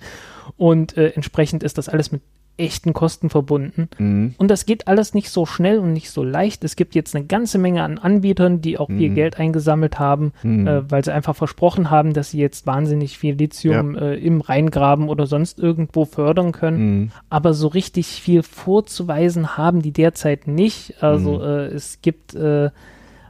[0.57, 2.21] Und äh, entsprechend ist das alles mit
[2.59, 3.89] echten Kosten verbunden.
[3.97, 4.35] Mhm.
[4.37, 6.63] Und das geht alles nicht so schnell und nicht so leicht.
[6.63, 8.97] Es gibt jetzt eine ganze Menge an Anbietern, die auch mhm.
[8.97, 10.67] viel Geld eingesammelt haben, mhm.
[10.67, 14.01] äh, weil sie einfach versprochen haben, dass sie jetzt wahnsinnig viel Lithium ja.
[14.01, 16.99] äh, im Rheingraben oder sonst irgendwo fördern können.
[16.99, 17.11] Mhm.
[17.29, 21.01] Aber so richtig viel vorzuweisen haben die derzeit nicht.
[21.01, 21.43] Also mhm.
[21.43, 22.69] äh, es gibt äh,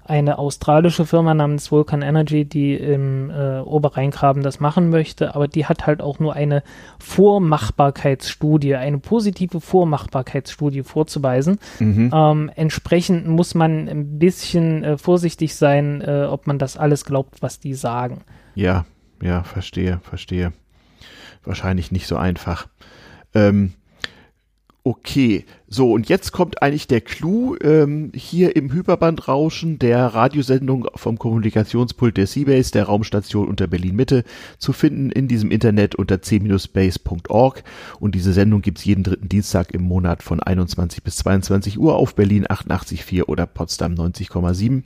[0.10, 5.66] eine australische Firma namens Vulcan Energy, die im äh, Oberrheingraben das machen möchte, aber die
[5.66, 6.64] hat halt auch nur eine
[7.00, 11.60] Vormachbarkeitsstudie, eine positive Vormachbarkeitsstudie vorzuweisen.
[11.80, 12.12] Mhm.
[12.14, 17.42] Ähm, entsprechend muss man ein bisschen äh, vorsichtig sein, äh, ob man das alles glaubt,
[17.42, 18.22] was die sagen.
[18.56, 18.86] Ja,
[19.22, 20.54] ja, verstehe, verstehe.
[21.44, 22.68] Wahrscheinlich nicht so einfach.
[23.34, 23.74] Ähm,
[24.86, 31.20] Okay, so und jetzt kommt eigentlich der Clou ähm, hier im Hyperbandrauschen der Radiosendung vom
[31.20, 34.24] Kommunikationspult der Seabase, der Raumstation unter Berlin Mitte,
[34.58, 37.64] zu finden in diesem Internet unter c-space.org
[38.00, 42.16] und diese Sendung gibt's jeden dritten Dienstag im Monat von 21 bis 22 Uhr auf
[42.16, 44.84] Berlin 88.4 oder Potsdam 90,7.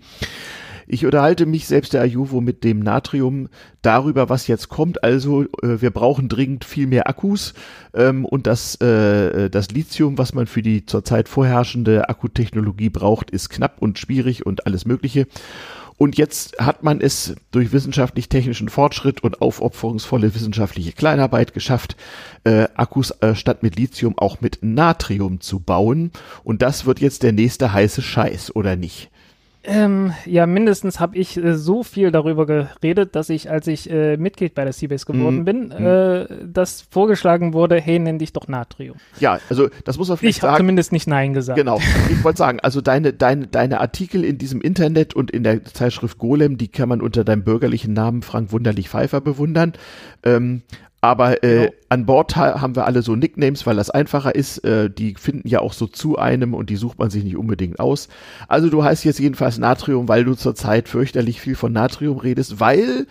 [0.87, 3.49] Ich unterhalte mich selbst der Ajuvo mit dem Natrium
[3.81, 5.03] darüber, was jetzt kommt.
[5.03, 7.53] Also äh, wir brauchen dringend viel mehr Akkus
[7.93, 13.49] ähm, und das, äh, das Lithium, was man für die zurzeit vorherrschende Akkutechnologie braucht, ist
[13.49, 15.27] knapp und schwierig und alles Mögliche.
[15.97, 21.95] Und jetzt hat man es durch wissenschaftlich-technischen Fortschritt und aufopferungsvolle wissenschaftliche Kleinarbeit geschafft,
[22.43, 26.11] äh, Akkus äh, statt mit Lithium auch mit Natrium zu bauen.
[26.43, 29.11] Und das wird jetzt der nächste heiße Scheiß, oder nicht?
[29.65, 34.17] Ähm, ja, mindestens habe ich äh, so viel darüber geredet, dass ich, als ich äh,
[34.17, 35.45] Mitglied bei der Seabase geworden mhm.
[35.45, 35.85] bin, mhm.
[35.85, 38.97] äh, das vorgeschlagen wurde, hey, nenn dich doch Natrium.
[39.19, 40.49] Ja, also das muss man vielleicht ich sagen.
[40.49, 41.57] Ich habe zumindest nicht Nein gesagt.
[41.57, 45.63] Genau, ich wollte sagen, also deine, deine, deine Artikel in diesem Internet und in der
[45.63, 49.73] Zeitschrift Golem, die kann man unter deinem bürgerlichen Namen Frank Wunderlich Pfeiffer bewundern.
[50.23, 50.63] Ähm,
[51.03, 51.71] aber äh, genau.
[51.89, 54.59] an Bord ha haben wir alle so Nicknames, weil das einfacher ist.
[54.59, 57.81] Äh, die finden ja auch so zu einem und die sucht man sich nicht unbedingt
[57.81, 58.07] aus.
[58.47, 63.05] Also du heißt jetzt jedenfalls Natrium, weil du zurzeit fürchterlich viel von Natrium redest, weil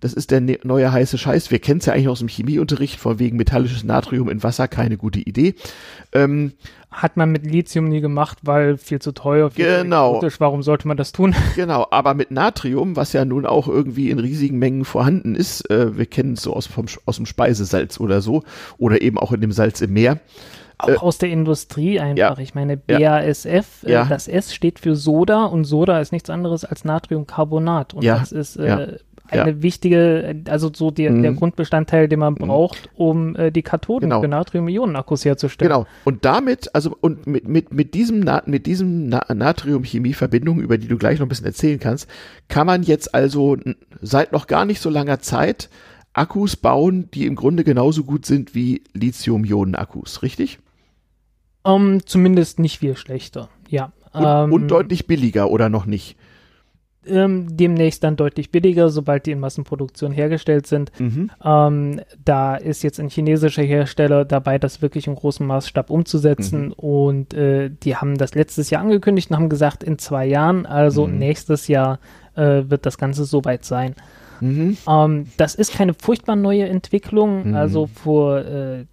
[0.00, 1.50] das ist der ne neue heiße Scheiß.
[1.50, 4.96] Wir kennen es ja eigentlich aus dem Chemieunterricht, von wegen metallisches Natrium in Wasser, keine
[4.96, 5.54] gute Idee.
[6.12, 6.52] Ähm,
[6.90, 10.20] Hat man mit Lithium nie gemacht, weil viel zu teuer, viel genau.
[10.20, 11.34] zu Warum sollte man das tun?
[11.56, 15.96] Genau, aber mit Natrium, was ja nun auch irgendwie in riesigen Mengen vorhanden ist, äh,
[15.98, 18.44] wir kennen es so aus, vom, aus dem Speisesalz oder so,
[18.78, 20.20] oder eben auch in dem Salz im Meer.
[20.78, 22.16] Auch äh, aus der Industrie einfach.
[22.16, 26.30] Ja, ich meine, BASF, ja, äh, das S steht für Soda und Soda ist nichts
[26.30, 27.94] anderes als Natriumcarbonat.
[27.94, 28.98] Und das ist äh,
[29.30, 29.62] eine ja.
[29.62, 31.22] wichtige, also so die, mhm.
[31.22, 32.46] der Grundbestandteil, den man mhm.
[32.46, 34.20] braucht, um äh, die Kathoden genau.
[34.20, 35.70] für Natrium-Ionen-Akkus herzustellen.
[35.70, 35.86] Genau.
[36.04, 40.88] Und damit, also und mit, mit, mit diesem, Na mit diesem Na Natrium-Chemie-Verbindung, über die
[40.88, 42.08] du gleich noch ein bisschen erzählen kannst,
[42.48, 43.56] kann man jetzt also
[44.00, 45.68] seit noch gar nicht so langer Zeit
[46.12, 50.58] Akkus bauen, die im Grunde genauso gut sind wie Lithium-Ionen-Akkus, richtig?
[51.62, 53.92] Um, ähm, zumindest nicht viel schlechter, ja.
[54.12, 56.16] Und, ähm, und deutlich billiger oder noch nicht?
[57.06, 60.92] Ähm, demnächst dann deutlich billiger, sobald die in Massenproduktion hergestellt sind.
[60.98, 61.30] Mhm.
[61.44, 66.66] Ähm, da ist jetzt ein chinesischer Hersteller dabei, das wirklich im großen Maßstab umzusetzen.
[66.66, 66.72] Mhm.
[66.72, 71.06] Und äh, die haben das letztes Jahr angekündigt und haben gesagt, in zwei Jahren, also
[71.06, 71.18] mhm.
[71.18, 71.98] nächstes Jahr,
[72.34, 73.94] äh, wird das Ganze soweit sein.
[74.40, 74.76] Mhm.
[74.88, 77.48] Ähm, das ist keine furchtbar neue Entwicklung.
[77.48, 77.54] Mhm.
[77.54, 78.84] Also vor äh,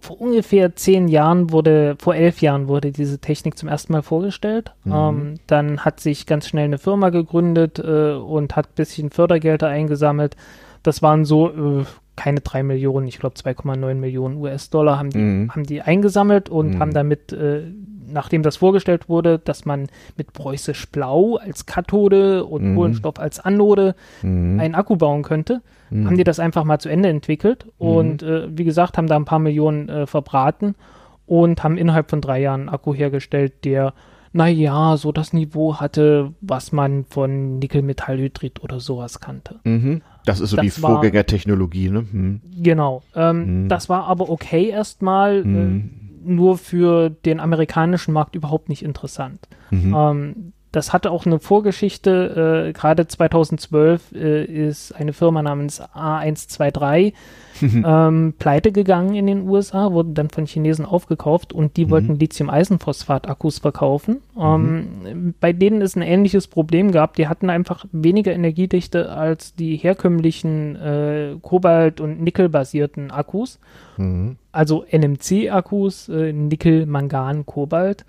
[0.00, 4.72] vor ungefähr zehn Jahren wurde, vor elf Jahren wurde diese Technik zum ersten Mal vorgestellt.
[4.84, 4.92] Mhm.
[4.92, 9.68] Ähm, dann hat sich ganz schnell eine Firma gegründet äh, und hat ein bisschen Fördergelder
[9.68, 10.36] eingesammelt.
[10.82, 11.84] Das waren so äh,
[12.16, 15.50] keine drei Millionen, ich glaube 2,9 Millionen US-Dollar haben die, mhm.
[15.52, 16.78] haben die eingesammelt und mhm.
[16.80, 17.62] haben damit äh,
[18.12, 22.76] nachdem das vorgestellt wurde, dass man mit preußisch Blau als Kathode und mhm.
[22.76, 24.60] Kohlenstoff als Anode mhm.
[24.60, 26.06] einen Akku bauen könnte, mhm.
[26.06, 27.86] haben die das einfach mal zu Ende entwickelt mhm.
[27.86, 30.74] und äh, wie gesagt, haben da ein paar Millionen äh, verbraten
[31.26, 33.94] und haben innerhalb von drei Jahren einen Akku hergestellt, der
[34.34, 39.60] naja, so das Niveau hatte, was man von Nickelmetallhydrid oder sowas kannte.
[39.64, 40.00] Mhm.
[40.24, 42.06] Das ist so das die Vorgängertechnologie, ne?
[42.10, 42.40] Hm.
[42.62, 43.02] Genau.
[43.14, 43.68] Ähm, mhm.
[43.68, 45.44] Das war aber okay erstmal.
[45.44, 45.90] Mhm.
[45.98, 49.48] Äh, nur für den amerikanischen Markt überhaupt nicht interessant.
[49.70, 49.94] Mhm.
[49.96, 52.66] Ähm, das hatte auch eine Vorgeschichte.
[52.68, 57.12] Äh, Gerade 2012 äh, ist eine Firma namens A123
[57.62, 61.90] ähm, pleite gegangen in den USA, wurde dann von Chinesen aufgekauft und die mhm.
[61.90, 64.18] wollten Lithium-Eisenphosphat-Akkus verkaufen.
[64.38, 65.34] Ähm, mhm.
[65.40, 67.14] Bei denen ist ein ähnliches Problem gab.
[67.14, 73.58] Die hatten einfach weniger Energiedichte als die herkömmlichen äh, Kobalt- und Nickel-basierten Akkus.
[73.96, 74.36] Mhm.
[74.50, 78.04] Also NMC-Akkus, äh, Nickel, Mangan, Kobalt.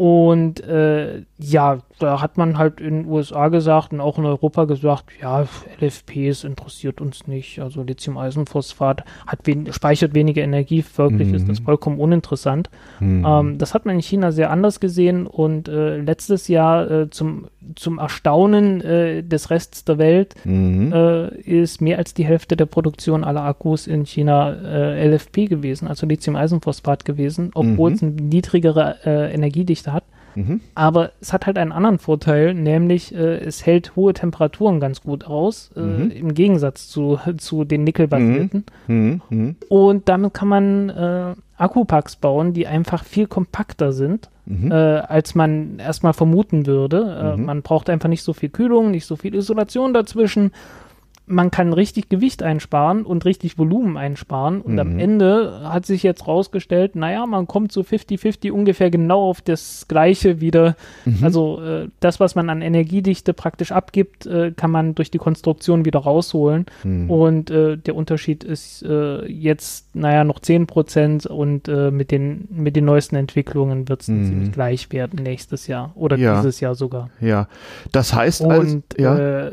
[0.00, 4.64] Und äh, ja, da hat man halt in den USA gesagt und auch in Europa
[4.64, 5.46] gesagt, ja,
[5.78, 7.60] LFPs interessiert uns nicht.
[7.60, 11.34] Also Lithium-Eisenphosphat hat wen speichert weniger Energie, folglich mhm.
[11.34, 12.70] ist das vollkommen uninteressant.
[13.00, 13.26] Mhm.
[13.28, 17.48] Ähm, das hat man in China sehr anders gesehen und äh, letztes Jahr äh, zum,
[17.74, 20.94] zum Erstaunen äh, des Rests der Welt mhm.
[20.94, 25.88] Äh, ist mehr als die Hälfte der Produktion aller Akkus in China äh, LFP gewesen,
[25.88, 27.96] also Lithium-Eisenphosphat gewesen, obwohl mhm.
[27.96, 29.89] es eine niedrigere Energiedichte hat.
[30.34, 30.60] Mhm.
[30.74, 35.24] Aber es hat halt einen anderen Vorteil, nämlich äh, es hält hohe Temperaturen ganz gut
[35.26, 36.10] aus, äh, mhm.
[36.10, 38.64] im Gegensatz zu, zu den Nickelbasierten.
[38.86, 38.96] Mhm.
[38.96, 39.22] mhm.
[39.28, 39.56] mhm.
[39.68, 44.72] Und damit kann man äh, Akkupacks bauen, die einfach viel kompakter sind, mhm.
[44.72, 47.34] äh, als man erstmal vermuten würde.
[47.36, 50.52] Äh, man braucht einfach nicht so viel Kühlung, nicht so viel Isolation dazwischen
[51.30, 54.60] man kann richtig Gewicht einsparen und richtig Volumen einsparen.
[54.60, 54.78] Und mhm.
[54.78, 59.86] am Ende hat sich jetzt rausgestellt, naja, man kommt so 50-50 ungefähr genau auf das
[59.88, 60.76] Gleiche wieder.
[61.04, 61.18] Mhm.
[61.22, 65.84] Also äh, das, was man an Energiedichte praktisch abgibt, äh, kann man durch die Konstruktion
[65.84, 66.66] wieder rausholen.
[66.82, 67.10] Mhm.
[67.10, 72.48] Und äh, der Unterschied ist äh, jetzt, naja, noch 10 Prozent und äh, mit, den,
[72.50, 74.24] mit den neuesten Entwicklungen wird es mhm.
[74.24, 76.36] ziemlich gleich werden nächstes Jahr oder ja.
[76.36, 77.10] dieses Jahr sogar.
[77.20, 77.46] Ja,
[77.92, 79.50] das heißt, und, also, ja.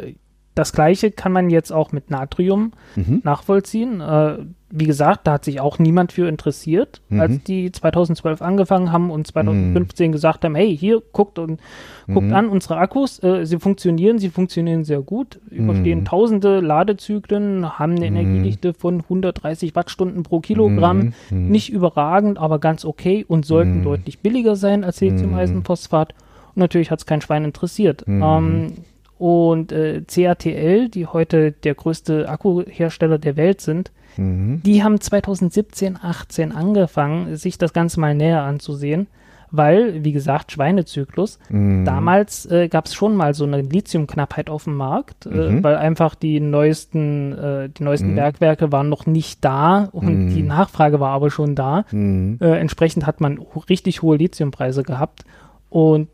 [0.57, 3.21] Das gleiche kann man jetzt auch mit Natrium mhm.
[3.23, 4.01] nachvollziehen.
[4.01, 4.39] Äh,
[4.71, 7.19] wie gesagt, da hat sich auch niemand für interessiert, mhm.
[7.19, 10.11] als die 2012 angefangen haben und 2015 mhm.
[10.11, 11.61] gesagt haben, hey, hier, guckt und
[12.07, 12.33] guckt mhm.
[12.33, 16.05] an unsere Akkus, äh, sie funktionieren, sie funktionieren sehr gut, überstehen mhm.
[16.05, 18.17] tausende Ladezyklen, haben eine mhm.
[18.17, 24.55] Energiedichte von 130 Wattstunden pro Kilogramm, nicht überragend, aber ganz okay und sollten deutlich billiger
[24.55, 26.15] sein als Lithium-Eisenphosphat.
[26.55, 28.05] Und natürlich hat es kein Schwein interessiert.
[28.07, 28.73] Ähm,
[29.17, 34.61] und äh, CATL, die heute der größte Akkuhersteller der Welt sind, mhm.
[34.63, 39.07] die haben 2017, 18 angefangen, sich das Ganze mal näher anzusehen,
[39.49, 41.85] weil, wie gesagt, Schweinezyklus, mhm.
[41.85, 45.63] damals äh, gab es schon mal so eine Lithiumknappheit auf dem Markt, äh, mhm.
[45.63, 48.15] weil einfach die neuesten, äh, die neuesten mhm.
[48.15, 50.49] Bergwerke waren noch nicht da und die mhm.
[50.49, 51.85] Nachfrage war aber schon da.
[51.91, 52.37] Mhm.
[52.41, 55.23] Äh, entsprechend hat man richtig hohe Lithiumpreise gehabt.
[55.69, 56.09] Und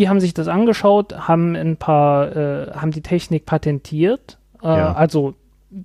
[0.00, 4.94] die haben sich das angeschaut, haben ein paar, äh, haben die Technik patentiert, äh, ja.
[4.94, 5.34] also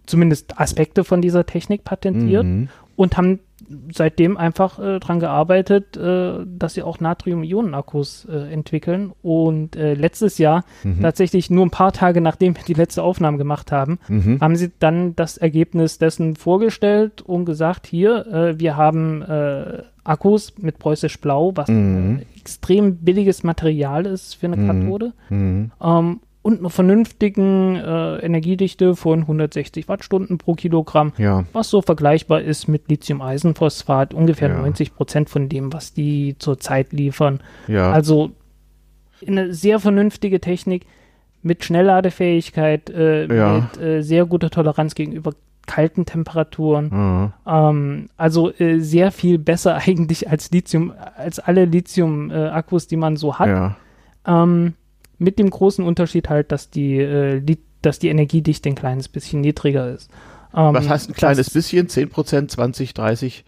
[0.05, 2.69] zumindest Aspekte von dieser Technik patentiert mhm.
[2.95, 3.39] Und haben
[3.91, 9.13] seitdem einfach äh, daran gearbeitet, äh, dass sie auch Natrium-Ionen-Akkus äh, entwickeln.
[9.21, 11.01] Und äh, letztes Jahr, mhm.
[11.01, 14.39] tatsächlich nur ein paar Tage nachdem wir die letzte Aufnahme gemacht haben, mhm.
[14.41, 20.53] haben sie dann das Ergebnis dessen vorgestellt und gesagt, hier, äh, wir haben äh, Akkus
[20.59, 22.21] mit preußisch Blau, was mhm.
[22.37, 24.67] extrem billiges Material ist für eine mhm.
[24.67, 25.13] Kathode.
[25.29, 25.71] Mhm.
[25.81, 31.43] Ähm, und einer vernünftigen äh, Energiedichte von 160 Wattstunden pro Kilogramm, ja.
[31.53, 34.57] was so vergleichbar ist mit Lithium-Eisenphosphat, ungefähr ja.
[34.57, 37.39] 90 Prozent von dem, was die zurzeit liefern.
[37.67, 37.91] Ja.
[37.91, 38.29] Also
[39.25, 40.85] eine sehr vernünftige Technik
[41.41, 45.31] mit Schnellladefähigkeit, äh, mit äh, sehr guter Toleranz gegenüber
[45.65, 46.89] kalten Temperaturen.
[46.91, 47.33] Mhm.
[47.47, 53.17] Ähm, also äh, sehr viel besser eigentlich als Lithium, als alle Lithium-Akkus, äh, die man
[53.17, 53.47] so hat.
[53.47, 53.77] Ja.
[54.27, 54.75] Ähm,
[55.17, 59.41] mit dem großen Unterschied halt, dass die, äh, die, dass die Energiedichte ein kleines bisschen
[59.41, 60.09] niedriger ist.
[60.53, 61.89] Ähm, Was heißt ein kleines bisschen?
[61.89, 63.43] 10 Prozent, 20, 30?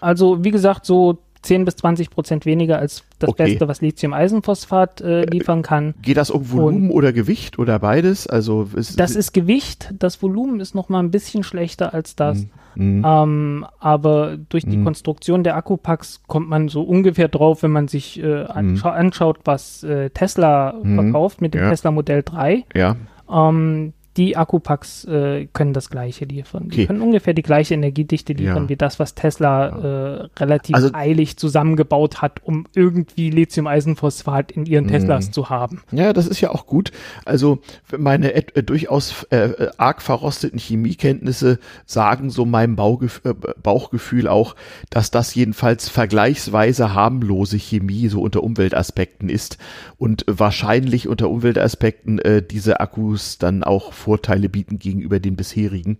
[0.00, 3.44] Also, wie gesagt, so 10 bis 20 Prozent weniger als das okay.
[3.44, 5.94] Beste, was Lithium-Eisenphosphat äh, liefern kann.
[6.02, 8.26] Geht das um Volumen Und oder Gewicht oder beides?
[8.26, 9.94] Also ist, das ist Gewicht.
[9.98, 12.46] Das Volumen ist noch mal ein bisschen schlechter als das.
[12.74, 13.04] Mhm.
[13.06, 14.84] Ähm, aber durch die mhm.
[14.84, 18.96] Konstruktion der Akkupacks kommt man so ungefähr drauf, wenn man sich äh, anscha mhm.
[18.96, 20.94] anschaut, was äh, Tesla mhm.
[20.94, 21.70] verkauft mit dem ja.
[21.70, 22.64] Tesla Modell 3.
[22.74, 22.96] Ja.
[23.30, 26.64] Ähm, die Akkupacks äh, können das gleiche liefern.
[26.66, 26.76] Okay.
[26.76, 28.68] Die können ungefähr die gleiche Energiedichte liefern ja.
[28.68, 34.88] wie das, was Tesla äh, relativ also, eilig zusammengebaut hat, um irgendwie Lithium-Eisenphosphat in ihren
[34.88, 35.32] Teslas mhm.
[35.32, 35.82] zu haben.
[35.92, 36.90] Ja, das ist ja auch gut.
[37.24, 37.60] Also
[37.96, 44.56] meine äh, durchaus äh, arg verrosteten Chemiekenntnisse sagen so meinem Baugef äh, Bauchgefühl auch,
[44.90, 49.58] dass das jedenfalls vergleichsweise harmlose Chemie so unter Umweltaspekten ist
[49.98, 55.98] und wahrscheinlich unter Umweltaspekten äh, diese Akkus dann auch Vorteile bieten gegenüber den bisherigen,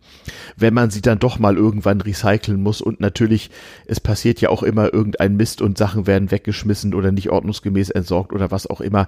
[0.56, 3.50] wenn man sie dann doch mal irgendwann recyceln muss und natürlich,
[3.86, 8.32] es passiert ja auch immer irgendein Mist und Sachen werden weggeschmissen oder nicht ordnungsgemäß entsorgt
[8.32, 9.06] oder was auch immer.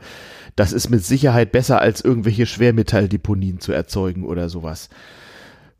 [0.55, 4.89] Das ist mit Sicherheit besser als irgendwelche Schwermetalldeponien zu erzeugen oder sowas.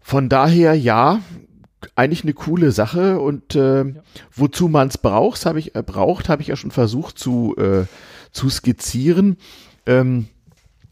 [0.01, 1.21] Von daher ja,
[1.95, 3.93] eigentlich eine coole Sache und äh, ja.
[4.33, 7.85] wozu man es braucht, habe ich äh, braucht, habe ich ja schon versucht zu äh,
[8.33, 9.37] zu skizzieren.
[9.87, 10.27] Ähm,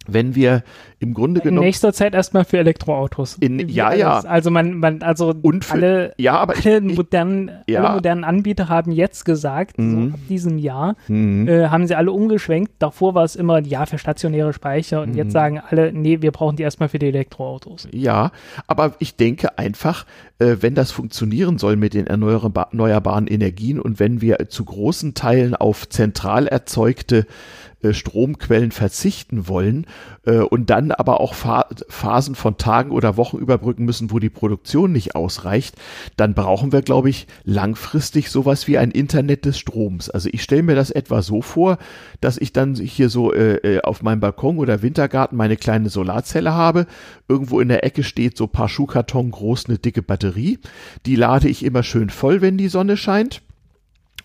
[0.07, 0.63] wenn wir
[0.99, 1.59] im Grunde genommen.
[1.63, 3.37] In nächster Zeit erstmal für Elektroautos.
[3.39, 4.21] In, ja, ja.
[4.21, 7.83] Also man, man, also und für, alle, ja, aber alle, ich, modernen, ja.
[7.85, 10.09] alle modernen Anbieter haben jetzt gesagt, Mhm.
[10.09, 11.47] so ab diesem Jahr, Mhm.
[11.49, 12.73] äh, haben sie alle umgeschwenkt.
[12.79, 15.17] Davor war es immer, ja, für stationäre Speicher und Mhm.
[15.17, 17.87] jetzt sagen alle, nee, wir brauchen die erstmal für die Elektroautos.
[17.93, 18.33] Ja,
[18.67, 20.07] aber ich denke einfach,
[20.39, 25.15] äh, wenn das funktionieren soll mit den erneuerba- erneuerbaren Energien und wenn wir zu großen
[25.15, 27.27] Teilen auf zentral erzeugte
[27.83, 29.87] äh, Stromquellen verzichten wollen
[30.25, 34.31] äh, und dann aber auch Pha Phasen von Tagen oder Wochen überbrücken müssen, wo die
[34.31, 35.77] Produktion nicht ausreicht,
[36.16, 40.11] dann brauchen wir, glaube ich, langfristig sowas wie ein Internet des Stroms.
[40.11, 41.79] Also ich stelle mir das etwa so vor,
[42.21, 46.87] dass ich dann hier so äh, auf meinem Balkon oder Wintergarten meine kleine Solarzelle habe.
[47.29, 50.59] Irgendwo in der Ecke steht so ein paar Schuhkarton groß eine dicke Batterie.
[51.07, 53.43] Die lade ich immer schön voll, wenn die Sonne scheint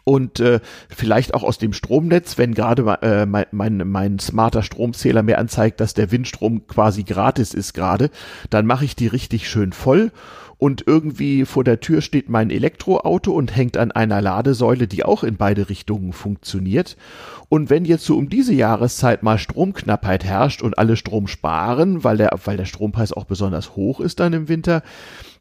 [0.05, 5.23] und äh, vielleicht auch aus dem Stromnetz, wenn gerade äh, mein, mein, mein smarter Stromzähler
[5.23, 8.09] mir anzeigt, dass der Windstrom quasi gratis ist gerade,
[8.49, 10.11] dann mache ich die richtig schön voll
[10.57, 15.23] und irgendwie vor der Tür steht mein Elektroauto und hängt an einer Ladesäule, die auch
[15.23, 16.95] in beide Richtungen funktioniert.
[17.49, 22.17] Und wenn jetzt so um diese Jahreszeit mal Stromknappheit herrscht und alle Strom sparen, weil
[22.17, 24.81] der, weil der Strompreis auch besonders hoch ist dann im Winter,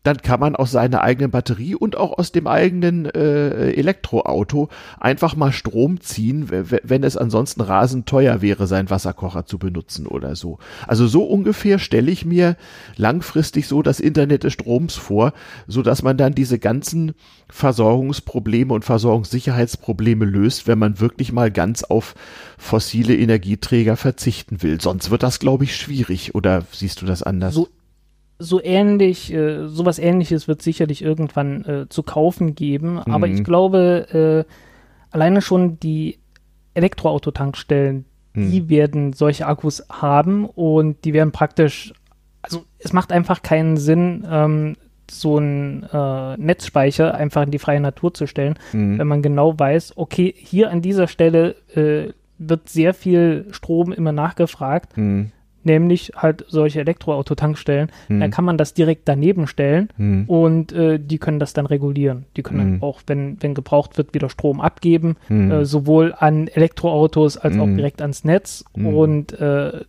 [0.05, 4.69] dann kann man aus seiner eigenen Batterie und auch aus dem eigenen äh, Elektroauto
[5.01, 10.37] einfach mal Strom ziehen, wenn es ansonsten rasend teuer wäre, seinen Wasserkocher zu benutzen oder
[10.37, 10.59] so.
[10.87, 12.57] Also so ungefähr stelle ich mir
[12.97, 15.33] langfristig so das Internet des Stroms vor,
[15.67, 17.15] so dass man dann diese ganzen
[17.49, 22.15] Versorgungsprobleme und Versorgungssicherheitsprobleme löst, wenn man wirklich mal ganz auf
[22.59, 24.81] fossile Energieträger verzichten will.
[24.83, 26.35] Sonst wird das, glaube ich, schwierig.
[26.35, 27.55] Oder siehst du das anders?
[27.55, 27.69] So
[28.39, 33.35] so ähnlich, äh, sowas ähnliches wird sicherlich irgendwann äh, zu kaufen geben, aber Mhm.
[33.35, 36.19] ich glaube, äh, alleine schon die
[36.99, 38.51] Elektroautotankstellen, Hm.
[38.51, 41.93] die werden solche Akkus haben und die werden praktisch,
[42.43, 44.77] also es macht einfach keinen Sinn, ähm,
[45.11, 48.99] so einen äh, Netzspeicher einfach in die freie Natur zu stellen, Mhm.
[48.99, 54.13] wenn man genau weiß, okay, hier an dieser Stelle äh, wird sehr viel Strom immer
[54.13, 55.31] nachgefragt, Mhm.
[55.67, 58.21] Nämlich halt solche Elektroautotankstellen, Mhm.
[58.21, 60.25] dann kann man das direkt daneben stellen Mhm.
[60.27, 62.27] und äh, die können das dann regulieren.
[62.37, 62.81] Die können Mhm.
[62.81, 65.51] dann auch, wenn, wenn gebraucht wird, wieder Strom abgeben, Mhm.
[65.51, 67.77] äh, sowohl an Elektroautos als auch Mhm.
[67.77, 68.87] direkt ans Netz Mhm.
[68.87, 69.81] und äh,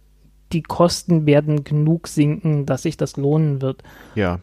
[0.53, 3.83] die Kosten werden genug sinken, dass sich das lohnen wird.
[4.13, 4.39] Ja.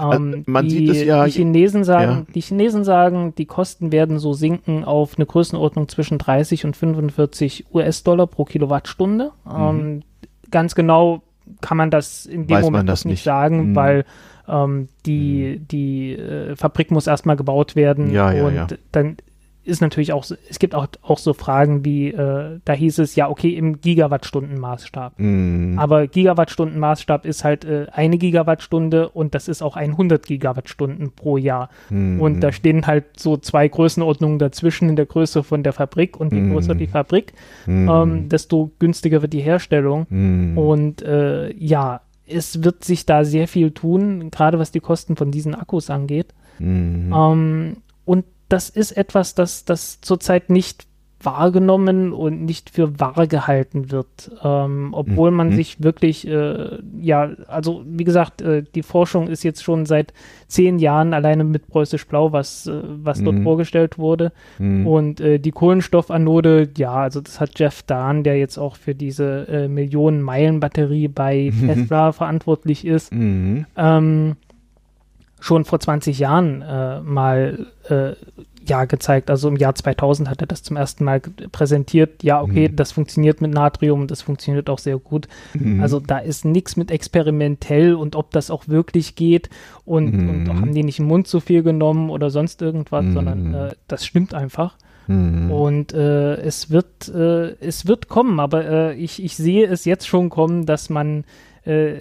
[0.00, 2.32] Ähm, man die, sieht es ja- die Chinesen sagen, ja.
[2.34, 7.66] die Chinesen sagen, die Kosten werden so sinken auf eine Größenordnung zwischen 30 und 45
[7.74, 9.32] US-Dollar pro Kilowattstunde.
[9.46, 10.02] Ähm,
[10.50, 11.22] ganz genau
[11.60, 12.50] kann man das in dem Mhm.
[12.50, 13.76] Weiß Moment das nicht sagen, Mhm.
[13.76, 14.04] weil
[14.48, 18.66] ähm, die, die äh, Fabrik muss erstmal gebaut werden Ja, ja, und ja.
[18.92, 19.16] dann
[19.66, 23.16] ist natürlich auch, so- es gibt auch, auch so Fragen wie, äh, da hieß es
[23.16, 25.12] ja, okay, im Gigawattstunden-Maßstab.
[25.18, 25.78] Mhm.
[25.78, 31.68] Aber Gigawattstunden-Maßstab ist halt äh, eine Gigawattstunde und das ist auch 100 Gigawattstunden pro Jahr.
[31.90, 32.20] Mhm.
[32.20, 36.32] Und da stehen halt so zwei Größenordnungen dazwischen in der Größe von der Fabrik und
[36.32, 36.52] je Mhm.
[36.52, 37.32] größer die Fabrik,
[37.66, 37.88] Mhm.
[37.90, 40.06] ähm, desto günstiger wird die Herstellung.
[40.08, 40.56] Mhm.
[40.58, 45.30] Und äh, ja, es wird sich da sehr viel tun, gerade was die Kosten von
[45.30, 46.34] diesen Akkus angeht.
[46.58, 47.12] Mhm.
[47.14, 50.86] Ähm, und das ist etwas, das, das zurzeit nicht
[51.18, 55.52] wahrgenommen und nicht für wahr gehalten wird, ähm, obwohl man Mhm.
[55.54, 60.12] sich wirklich, äh, ja, also wie gesagt, äh, die Forschung ist jetzt schon seit
[60.46, 63.42] zehn Jahren alleine mit Preußisch Blau, was, äh, was dort Mhm.
[63.44, 64.30] vorgestellt wurde.
[64.58, 64.86] Mhm.
[64.86, 69.48] Und äh, die Kohlenstoffanode, ja, also das hat Jeff Dahn, der jetzt auch für diese
[69.48, 73.64] äh, Millionen-Meilen-Batterie bei Tesla verantwortlich ist, Mhm.
[73.76, 74.36] ähm,
[75.46, 78.12] schon vor 20 Jahren äh, mal äh,
[78.68, 79.30] ja gezeigt.
[79.30, 82.24] Also im Jahr 2000 hat er das zum ersten Mal präsentiert.
[82.24, 82.74] Ja, okay, Mhm.
[82.76, 85.28] das funktioniert mit Natrium und das funktioniert auch sehr gut.
[85.54, 85.80] Mhm.
[85.80, 89.50] Also da ist nichts mit experimentell und ob das auch wirklich geht
[89.84, 90.28] und, Mhm.
[90.30, 93.12] und haben die nicht im Mund zu viel genommen oder sonst irgendwas, Mhm.
[93.14, 94.76] sondern äh, das stimmt einfach.
[95.06, 95.52] Mhm.
[95.52, 100.08] Und äh, es wird äh, es wird kommen, aber äh, ich, ich sehe es jetzt
[100.08, 101.22] schon kommen, dass man
[101.66, 102.00] äh,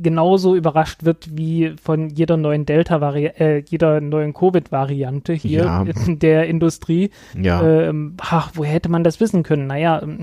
[0.00, 5.82] genauso überrascht wird wie von jeder neuen Delta-Variante, äh, jeder neuen Covid-Variante hier Ja.
[6.06, 7.10] in der Industrie.
[7.40, 7.62] ja.
[7.62, 9.66] Ähm, ach, woher hätte man das wissen können?
[9.66, 10.18] Naja, ähm,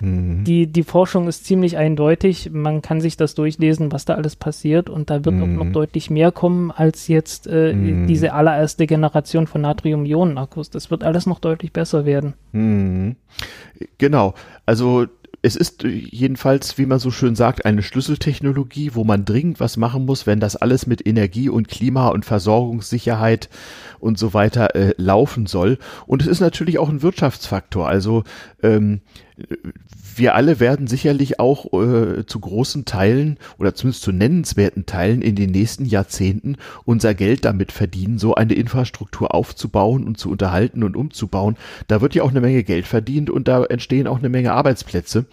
[0.00, 0.44] Mhm.
[0.44, 2.50] die, die Forschung ist ziemlich eindeutig.
[2.52, 4.90] Man kann sich das durchlesen, was da alles passiert.
[4.90, 5.56] Und da wird auch Mhm.
[5.56, 8.06] noch deutlich mehr kommen als jetzt äh, Mhm.
[8.06, 10.70] diese allererste Generation von Natrium-Ionen-Akkus.
[10.70, 12.34] Das wird alles noch deutlich besser werden.
[12.52, 13.16] Mhm.
[13.98, 14.34] Genau.
[14.66, 15.06] Also
[15.42, 20.04] es ist jedenfalls, wie man so schön sagt, eine Schlüsseltechnologie, wo man dringend was machen
[20.06, 23.48] muss, wenn das alles mit Energie und Klima und Versorgungssicherheit
[23.98, 25.78] und so weiter äh, laufen soll.
[26.06, 27.88] Und es ist natürlich auch ein Wirtschaftsfaktor.
[27.88, 28.24] Also
[28.62, 29.00] ähm,
[30.16, 35.34] wir alle werden sicherlich auch äh, zu großen Teilen oder zumindest zu nennenswerten Teilen in
[35.36, 40.96] den nächsten Jahrzehnten unser Geld damit verdienen, so eine Infrastruktur aufzubauen und zu unterhalten und
[40.96, 41.56] umzubauen.
[41.86, 45.26] Da wird ja auch eine Menge Geld verdient und da entstehen auch eine Menge Arbeitsplätze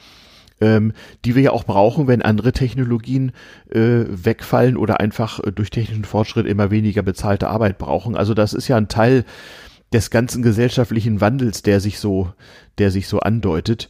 [0.61, 0.93] ähm,
[1.25, 3.31] die wir ja auch brauchen, wenn andere Technologien
[3.69, 8.15] äh, wegfallen oder einfach äh, durch technischen Fortschritt immer weniger bezahlte Arbeit brauchen.
[8.15, 9.25] Also das ist ja ein Teil
[9.93, 12.33] des ganzen gesellschaftlichen Wandels, der sich so,
[12.77, 13.89] der sich so andeutet.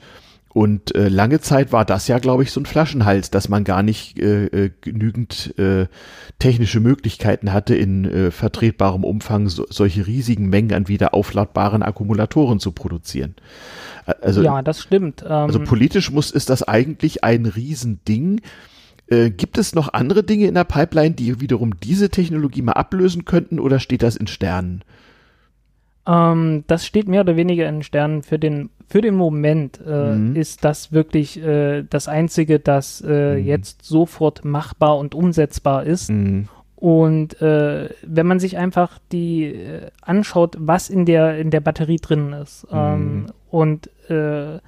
[0.54, 3.82] Und äh, lange Zeit war das ja, glaube ich, so ein Flaschenhals, dass man gar
[3.82, 5.88] nicht äh, äh, genügend äh,
[6.38, 12.60] technische Möglichkeiten hatte, in äh, vertretbarem Umfang so, solche riesigen Mengen an wieder aufladbaren Akkumulatoren
[12.60, 13.34] zu produzieren.
[14.22, 15.24] Also, ja, das stimmt.
[15.24, 18.42] Ähm, also politisch muss ist das eigentlich ein Riesending.
[19.08, 23.26] Äh, gibt es noch andere Dinge in der Pipeline, die wiederum diese Technologie mal ablösen
[23.26, 24.84] könnten, oder steht das in Sternen?
[26.06, 28.24] Ähm, das steht mehr oder weniger in Sternen.
[28.24, 30.36] Für den, für den Moment äh, mhm.
[30.36, 33.46] ist das wirklich äh, das Einzige, das äh, mhm.
[33.46, 36.10] jetzt sofort machbar und umsetzbar ist.
[36.10, 36.50] Mhm.
[36.76, 41.98] Und äh, wenn man sich einfach die äh, anschaut, was in der, in der Batterie
[41.98, 43.26] drin ist ähm, mhm.
[43.50, 44.60] und äh,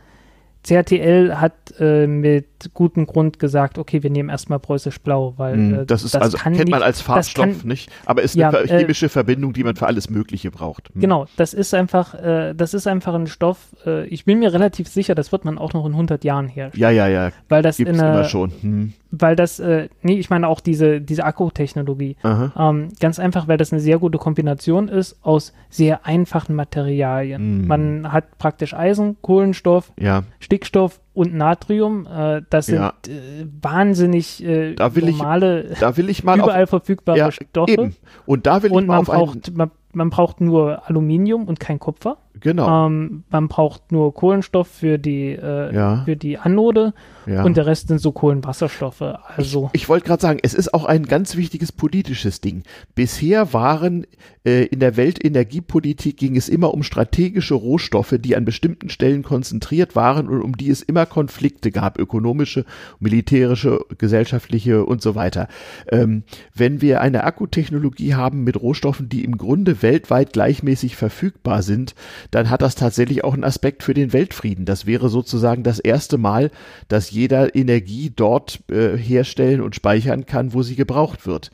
[0.63, 6.03] CRTL hat mit gutem Grund gesagt, okay, wir nehmen erstmal preußisch blau, weil mm, das
[6.03, 9.07] ist das also kennt nicht, man als Farbstoff kann, nicht, aber ist ja, eine chemische
[9.07, 10.89] äh, Verbindung, die man für alles Mögliche braucht.
[10.93, 11.01] Hm.
[11.01, 13.75] Genau, das ist einfach, äh, das ist einfach ein Stoff.
[13.85, 16.81] Äh, ich bin mir relativ sicher, das wird man auch noch in 100 Jahren herstellen.
[16.81, 17.31] Ja, ja, ja.
[17.49, 18.51] Weil das Gibt's in immer schon.
[18.61, 22.17] Hm weil das, äh, nee, ich meine auch diese, diese Akkutechnologie.
[22.23, 27.63] Ähm, ganz einfach, weil das eine sehr gute Kombination ist aus sehr einfachen Materialien.
[27.63, 27.67] Mm.
[27.67, 30.23] Man hat praktisch Eisen, Kohlenstoff, ja.
[30.39, 32.05] Stickstoff und Natrium.
[32.05, 32.93] Äh, das sind ja.
[33.07, 37.71] äh, wahnsinnig äh, da normale, ich, da will ich mal überall auf, verfügbare ja, Stoffe.
[37.71, 37.95] Eben.
[38.25, 41.59] Und da will und ich mal man auf braucht, man, man braucht nur Aluminium und
[41.59, 42.17] kein Kupfer.
[42.39, 42.87] Genau.
[42.87, 46.03] Ähm, man braucht nur Kohlenstoff für die, äh, ja.
[46.03, 46.93] für die Anode
[47.25, 47.43] ja.
[47.43, 49.01] und der Rest sind so Kohlenwasserstoffe.
[49.01, 52.63] Also ich, ich wollte gerade sagen, es ist auch ein ganz wichtiges politisches Ding.
[52.93, 54.05] Bisher waren
[54.45, 59.95] äh, in der Weltenergiepolitik ging es immer um strategische Rohstoffe, die an bestimmten Stellen konzentriert
[59.95, 62.65] waren und um die es immer Konflikte gab, ökonomische,
[62.99, 65.47] militärische, gesellschaftliche und so weiter.
[65.89, 66.23] Ähm,
[66.53, 71.93] wenn wir eine Akkutechnologie haben mit Rohstoffen, die im Grunde weltweit gleichmäßig verfügbar sind,
[72.31, 74.65] dann hat das tatsächlich auch einen Aspekt für den Weltfrieden.
[74.65, 76.49] Das wäre sozusagen das erste Mal,
[76.87, 81.51] dass jeder Energie dort äh, herstellen und speichern kann, wo sie gebraucht wird.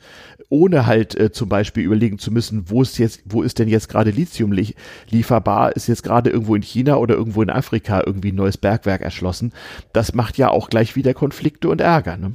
[0.48, 3.90] Ohne halt äh, zum Beispiel überlegen zu müssen, wo ist jetzt, wo ist denn jetzt
[3.90, 4.74] gerade Lithium li
[5.10, 5.76] lieferbar?
[5.76, 9.52] Ist jetzt gerade irgendwo in China oder irgendwo in Afrika irgendwie ein neues Bergwerk erschlossen?
[9.92, 12.16] Das macht ja auch gleich wieder Konflikte und Ärger.
[12.16, 12.32] Ne?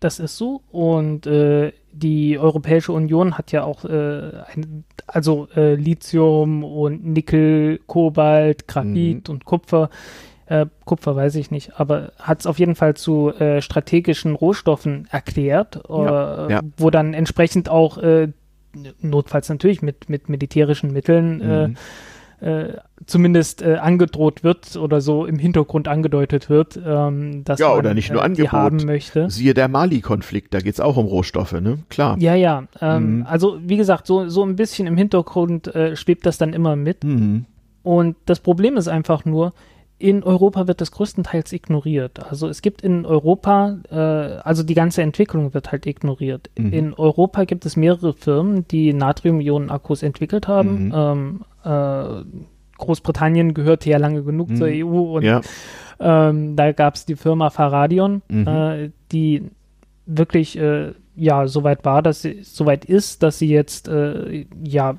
[0.00, 0.62] Das ist so.
[0.70, 7.80] Und äh, die Europäische Union hat ja auch äh, ein, also äh, Lithium und Nickel,
[7.86, 9.34] Kobalt, Graphit mhm.
[9.34, 9.88] und Kupfer.
[10.46, 15.08] Äh, Kupfer weiß ich nicht, aber hat es auf jeden Fall zu äh, strategischen Rohstoffen
[15.10, 16.60] erklärt, ja, äh, ja.
[16.76, 18.28] wo dann entsprechend auch äh,
[19.00, 21.76] notfalls natürlich mit, mit militärischen Mitteln äh, mhm
[22.40, 22.74] äh,
[23.06, 27.94] zumindest äh, angedroht wird oder so im Hintergrund angedeutet wird, ähm, dass ja, man oder
[27.94, 28.52] nicht nur äh, Angebot.
[28.52, 29.30] haben möchte.
[29.30, 31.78] Siehe der Mali-Konflikt, da geht es auch um Rohstoffe, ne?
[31.88, 32.16] Klar.
[32.18, 32.64] Ja, ja.
[32.80, 33.26] Ähm, mhm.
[33.26, 37.04] Also wie gesagt, so, so ein bisschen im Hintergrund äh, schwebt das dann immer mit.
[37.04, 37.46] Mhm.
[37.82, 39.52] Und das Problem ist einfach nur,
[39.98, 42.20] in Europa wird das größtenteils ignoriert.
[42.30, 43.94] Also es gibt in Europa, äh,
[44.42, 46.50] also die ganze Entwicklung wird halt ignoriert.
[46.58, 46.72] Mhm.
[46.72, 50.88] In Europa gibt es mehrere Firmen, die Natrium-Ionen-Akkus entwickelt haben.
[50.88, 50.92] Mhm.
[50.94, 52.24] Ähm, äh,
[52.76, 54.56] Großbritannien gehörte ja lange genug mhm.
[54.56, 55.40] zur EU und ja.
[55.98, 58.46] ähm, da gab es die Firma Faradion, mhm.
[58.46, 59.44] äh, die
[60.04, 64.98] wirklich äh, ja soweit war, dass sie soweit ist, dass sie jetzt äh, ja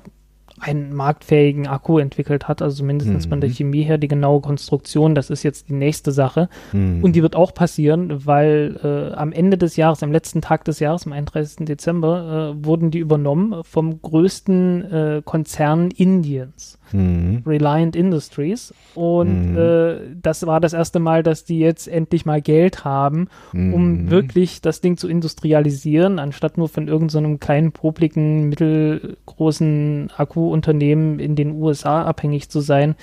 [0.60, 3.30] einen marktfähigen Akku entwickelt hat, also mindestens mhm.
[3.30, 6.48] von der Chemie her, die genaue Konstruktion, das ist jetzt die nächste Sache.
[6.72, 7.02] Mhm.
[7.02, 10.80] Und die wird auch passieren, weil äh, am Ende des Jahres, am letzten Tag des
[10.80, 11.66] Jahres, am 31.
[11.66, 17.42] Dezember, äh, wurden die übernommen vom größten äh, Konzern Indiens mhm.
[17.46, 18.72] Reliant Industries.
[18.94, 19.58] Und mhm.
[19.58, 24.10] äh, das war das erste Mal, dass die jetzt endlich mal Geld haben, um Mhm.
[24.10, 31.36] wirklich das Ding zu industrialisieren, anstatt nur von irgendeinem so kleinen, popligen, mittelgroßen Akkuunternehmen in
[31.36, 32.96] den USA abhängig zu sein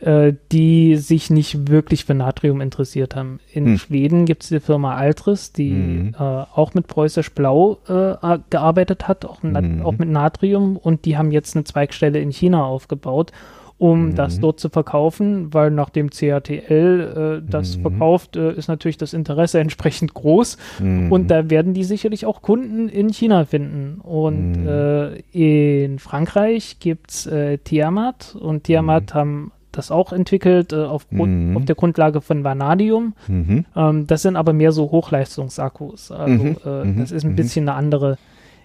[0.00, 3.40] äh, die sich nicht wirklich für Natrium interessiert haben.
[3.52, 3.78] In Hm.
[3.78, 6.14] Schweden gibt es die Firma Altris, die Mhm.
[6.16, 9.82] äh, auch mit Preußisch Blau äh, gearbeitet hat, auch, Mhm.
[9.82, 13.32] auch mit Natrium und die haben jetzt eine Zweigstelle in China aufgebaut
[13.80, 14.14] um mhm.
[14.16, 17.82] das dort zu verkaufen, weil nachdem CATL äh, das mhm.
[17.82, 21.12] verkauft, äh, ist natürlich das Interesse entsprechend groß mhm.
[21.12, 24.00] und da werden die sicherlich auch Kunden in China finden.
[24.00, 25.22] Und mhm.
[25.32, 27.30] in Frankreich gibt es
[27.64, 31.56] Tiamat und Tiamat haben das auch entwickelt äh, auf, mhm.
[31.56, 33.14] auf, der Grundlage von Vanadium.
[33.28, 33.64] Mhm.
[33.76, 36.10] Ähm, das sind aber mehr so Hochleistungsakkus.
[36.10, 36.56] Also mhm.
[36.64, 36.98] äh, mhm.
[36.98, 38.18] das ist ein bisschen eine andere,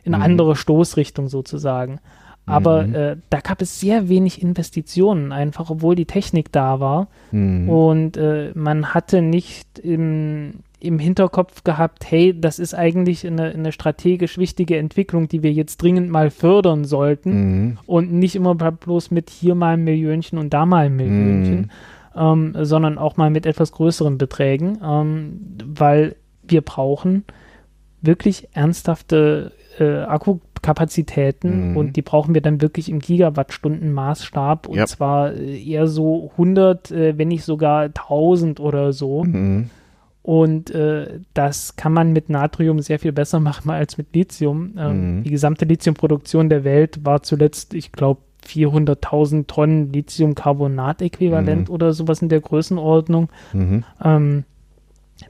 [0.05, 0.23] eine mhm.
[0.23, 1.99] andere Stoßrichtung sozusagen.
[2.45, 2.95] Aber mhm.
[2.95, 7.07] äh, da gab es sehr wenig Investitionen, einfach obwohl die Technik da war.
[7.31, 7.69] Mhm.
[7.69, 13.71] Und äh, man hatte nicht im, im Hinterkopf gehabt, hey, das ist eigentlich eine, eine
[13.71, 17.31] strategisch wichtige Entwicklung, die wir jetzt dringend mal fördern sollten.
[17.31, 17.77] Mhm.
[17.85, 21.71] Und nicht immer bloß mit hier mal ein Millionchen und da mal ein Millionchen,
[22.15, 22.53] mhm.
[22.53, 26.15] ähm, sondern auch mal mit etwas größeren Beträgen, ähm, weil
[26.45, 27.23] wir brauchen
[28.01, 31.77] wirklich ernsthafte äh, Akku Kapazitäten mhm.
[31.77, 34.87] und die brauchen wir dann wirklich im Gigawattstunden-Maßstab und yep.
[34.87, 39.25] zwar äh, eher so 100, äh, wenn nicht sogar 1000 oder so.
[39.25, 39.69] Mhm.
[40.23, 44.73] Und äh, das kann man mit Natrium sehr viel besser machen als mit Lithium.
[44.77, 45.23] Ähm, mhm.
[45.23, 51.73] Die gesamte Lithiumproduktion der Welt war zuletzt, ich glaube, 400.000 Tonnen Lithiumcarbonat-Äquivalent mhm.
[51.73, 53.29] oder sowas in der Größenordnung.
[53.53, 53.83] Mhm.
[54.03, 54.43] Ähm,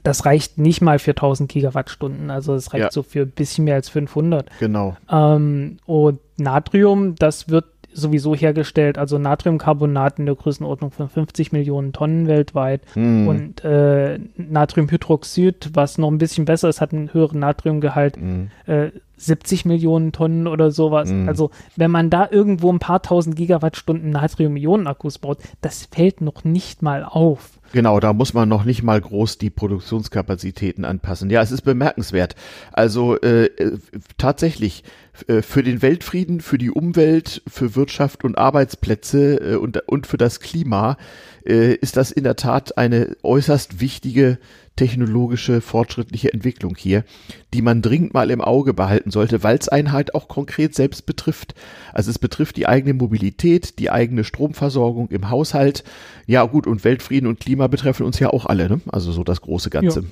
[0.02, 2.90] das reicht nicht mal für 1000 Gigawattstunden, also es reicht ja.
[2.90, 4.50] so für ein bisschen mehr als 500.
[4.58, 4.96] Genau.
[5.10, 11.92] Ähm, und Natrium, das wird sowieso hergestellt, also Natriumcarbonat in der Größenordnung von 50 Millionen
[11.92, 13.28] Tonnen weltweit hm.
[13.28, 18.50] und äh, Natriumhydroxid, was noch ein bisschen besser ist, hat einen höheren Natriumgehalt, hm.
[18.66, 18.90] äh,
[19.26, 21.10] 70 Millionen Tonnen oder sowas.
[21.10, 21.28] Hm.
[21.28, 26.82] Also wenn man da irgendwo ein paar tausend Gigawattstunden Natrium-Ionen-Akkus baut, das fällt noch nicht
[26.82, 27.58] mal auf.
[27.74, 31.28] Genau, da muss man noch nicht mal groß die Produktionskapazitäten anpassen.
[31.28, 32.36] Ja, es ist bemerkenswert.
[32.72, 33.78] Also äh, äh,
[34.16, 34.84] tatsächlich
[35.26, 40.18] äh, für den Weltfrieden, für die Umwelt, für Wirtschaft und Arbeitsplätze äh, und, und für
[40.18, 40.96] das Klima
[41.44, 44.38] äh, ist das in der Tat eine äußerst wichtige
[44.76, 47.04] technologische fortschrittliche Entwicklung hier,
[47.52, 51.06] die man dringend mal im Auge behalten sollte, weil es einen halt auch konkret selbst
[51.06, 51.54] betrifft.
[51.92, 55.84] Also es betrifft die eigene Mobilität, die eigene Stromversorgung im Haushalt.
[56.26, 58.80] Ja gut, und Weltfrieden und Klima betreffen uns ja auch alle, ne?
[58.90, 60.00] Also so das große Ganze.
[60.00, 60.06] Ja.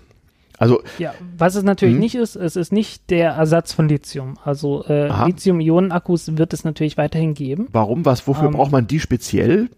[0.58, 2.00] Also, ja, was es natürlich mh.
[2.00, 4.38] nicht ist, es ist nicht der Ersatz von Lithium.
[4.44, 7.66] Also äh, Lithium-Ionen-Akkus wird es natürlich weiterhin geben.
[7.72, 8.04] Warum?
[8.04, 8.28] Was?
[8.28, 9.70] Wofür ähm, braucht man die speziell?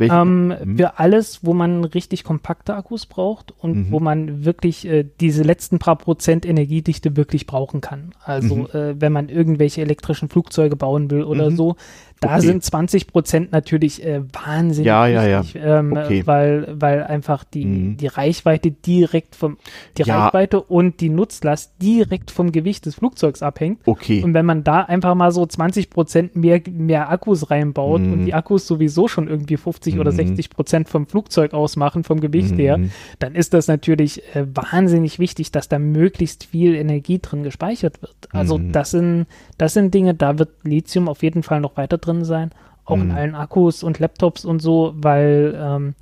[0.00, 0.76] Ähm, hm?
[0.76, 3.90] Für alles, wo man richtig kompakte Akkus braucht und mhm.
[3.92, 8.12] wo man wirklich äh, diese letzten paar Prozent Energiedichte wirklich brauchen kann.
[8.24, 8.66] Also mhm.
[8.72, 11.56] äh, wenn man irgendwelche elektrischen Flugzeuge bauen will oder mhm.
[11.56, 11.76] so,
[12.20, 12.46] da okay.
[12.46, 15.78] sind 20 Prozent natürlich äh, wahnsinnig ja, ja, wichtig, ja.
[15.78, 16.26] Ähm, okay.
[16.26, 17.96] weil, weil einfach die, mhm.
[17.96, 19.56] die Reichweite direkt vom,
[19.96, 20.24] die ja.
[20.24, 23.80] Reichweite und die Nutzlast direkt vom Gewicht des Flugzeugs abhängt.
[23.86, 24.22] Okay.
[24.24, 28.12] Und wenn man da einfach mal so 20 Prozent mehr, mehr Akkus reinbaut mhm.
[28.12, 30.00] und die Akkus sowieso schon irgendwie 50 mhm.
[30.00, 32.90] oder 60 Prozent vom Flugzeug ausmachen, vom Gewicht her, mhm.
[33.20, 38.16] dann ist das natürlich äh, wahnsinnig wichtig, dass da möglichst viel Energie drin gespeichert wird.
[38.30, 38.72] Also mhm.
[38.72, 42.24] das sind, das sind Dinge, da wird Lithium auf jeden Fall noch weiter drin drin
[42.24, 42.50] sein,
[42.84, 43.02] auch mhm.
[43.02, 45.94] in allen Akkus und Laptops und so, weil ähm,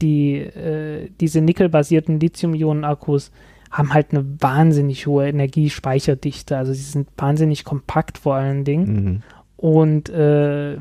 [0.00, 3.30] die, äh, diese nickelbasierten Lithium-Ionen-Akkus
[3.70, 6.56] haben halt eine wahnsinnig hohe Energiespeicherdichte.
[6.56, 9.04] Also sie sind wahnsinnig kompakt vor allen Dingen.
[9.04, 9.22] Mhm.
[9.56, 10.76] Und äh,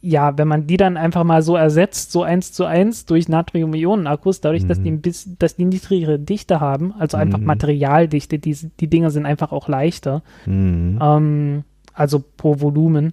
[0.00, 4.40] ja, wenn man die dann einfach mal so ersetzt, so eins zu eins durch Natrium-Ionen-Akkus,
[4.40, 4.68] dadurch, mhm.
[4.68, 7.46] dass, die ein bisschen, dass die niedrigere Dichte haben, also einfach mhm.
[7.46, 10.98] Materialdichte, die, die Dinge sind einfach auch leichter, mhm.
[11.02, 13.12] ähm, also pro Volumen,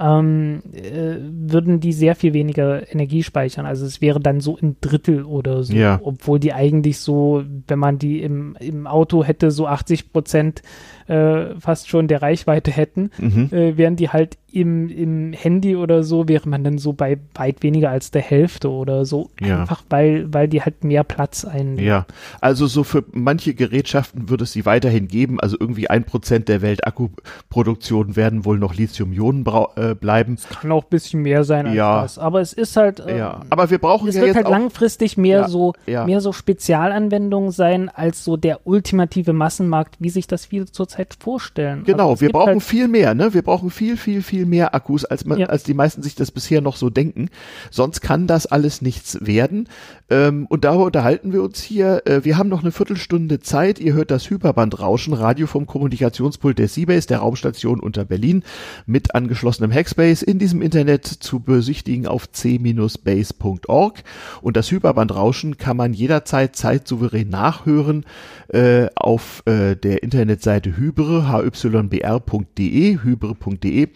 [0.00, 3.66] ähm, äh, würden die sehr viel weniger Energie speichern.
[3.66, 6.00] Also es wäre dann so ein Drittel oder so, ja.
[6.02, 10.62] obwohl die eigentlich so, wenn man die im, im Auto hätte, so 80 Prozent
[11.10, 13.48] äh, fast schon der Reichweite hätten, mhm.
[13.52, 17.62] äh, wären die halt im, im Handy oder so, wäre man dann so bei weit
[17.62, 19.30] weniger als der Hälfte oder so.
[19.40, 19.60] Ja.
[19.60, 21.84] Einfach weil, weil die halt mehr Platz einnehmen.
[21.84, 22.06] Ja,
[22.40, 25.40] also so für manche Gerätschaften würde es sie weiterhin geben.
[25.40, 29.44] Also irgendwie ein Prozent der Weltakkuproduktion werden wohl noch Lithium-Ionen
[29.76, 30.34] äh, bleiben.
[30.34, 32.02] Es kann auch ein bisschen mehr sein als ja.
[32.02, 32.18] das.
[32.18, 33.00] Aber es ist halt.
[33.00, 36.32] Äh, ja, aber wir brauchen es ja wird halt langfristig mehr ja, so, mehr so
[36.32, 41.84] Spezialanwendungen sein als so der ultimative Massenmarkt, wie sich das viele zurzeit vorstellen.
[41.84, 43.34] Genau, also wir brauchen halt viel mehr, ne?
[43.34, 46.60] Wir brauchen viel, viel, viel mehr Akkus, als man, als die meisten sich das bisher
[46.60, 47.28] noch so denken.
[47.70, 49.68] Sonst kann das alles nichts werden.
[50.10, 52.02] Ähm, und darüber unterhalten wir uns hier.
[52.04, 53.78] Äh, wir haben noch eine Viertelstunde Zeit.
[53.78, 58.42] Ihr hört das Hyperbandrauschen, Radio vom Kommunikationspult der Seabase, der Raumstation unter Berlin,
[58.86, 64.02] mit angeschlossenem Hackspace in diesem Internet zu besichtigen auf c-base.org.
[64.42, 68.04] Und das Hyperbandrauschen kann man jederzeit zeitsouverän nachhören
[68.48, 73.88] äh, auf äh, der Internetseite hyper hybre, hybr.de, hybre.de.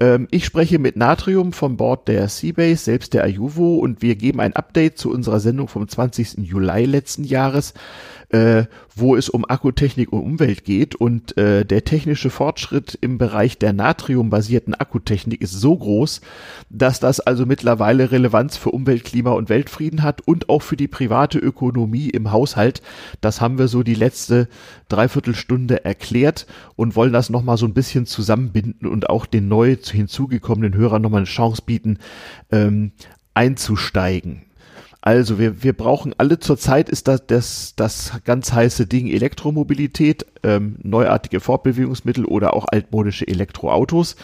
[0.00, 4.40] Ähm, ich spreche mit Natrium vom Board der Seabase, selbst der Ayuvo, und wir geben
[4.40, 6.38] ein Update zu unserer Sendung vom 20.
[6.38, 7.74] Juli letzten Jahres
[8.30, 10.94] äh, wo es um Akkutechnik und Umwelt geht.
[10.94, 16.20] Und äh, der technische Fortschritt im Bereich der natriumbasierten Akkutechnik ist so groß,
[16.68, 20.88] dass das also mittlerweile Relevanz für Umwelt, Klima und Weltfrieden hat und auch für die
[20.88, 22.82] private Ökonomie im Haushalt.
[23.20, 24.48] Das haben wir so die letzte
[24.88, 26.46] Dreiviertelstunde erklärt
[26.76, 31.20] und wollen das nochmal so ein bisschen zusammenbinden und auch den neu hinzugekommenen Hörern nochmal
[31.20, 31.98] eine Chance bieten,
[32.50, 32.92] ähm,
[33.34, 34.42] einzusteigen.
[35.00, 40.76] Also wir, wir brauchen alle zurzeit ist das, das, das ganz heiße Ding Elektromobilität, ähm,
[40.82, 44.16] neuartige Fortbewegungsmittel oder auch altmodische Elektroautos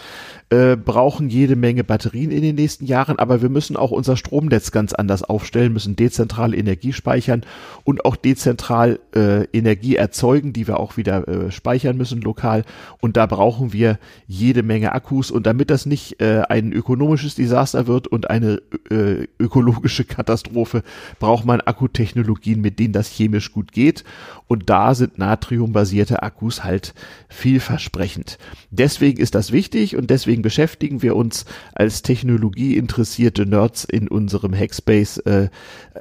[0.54, 4.70] äh, brauchen jede Menge Batterien in den nächsten Jahren, aber wir müssen auch unser Stromnetz
[4.70, 7.42] ganz anders aufstellen, müssen dezentral Energie speichern
[7.82, 12.64] und auch dezentral äh, Energie erzeugen, die wir auch wieder äh, speichern müssen lokal.
[13.00, 13.98] Und da brauchen wir
[14.28, 15.32] jede Menge Akkus.
[15.32, 20.84] Und damit das nicht äh, ein ökonomisches Desaster wird und eine äh, ökologische Katastrophe,
[21.18, 24.04] braucht man Akkutechnologien, mit denen das chemisch gut geht.
[24.46, 26.94] Und da sind natriumbasierte Akkus halt
[27.28, 28.38] vielversprechend.
[28.70, 35.18] Deswegen ist das wichtig und deswegen beschäftigen wir uns als technologieinteressierte Nerds in unserem Hackspace
[35.18, 35.48] äh,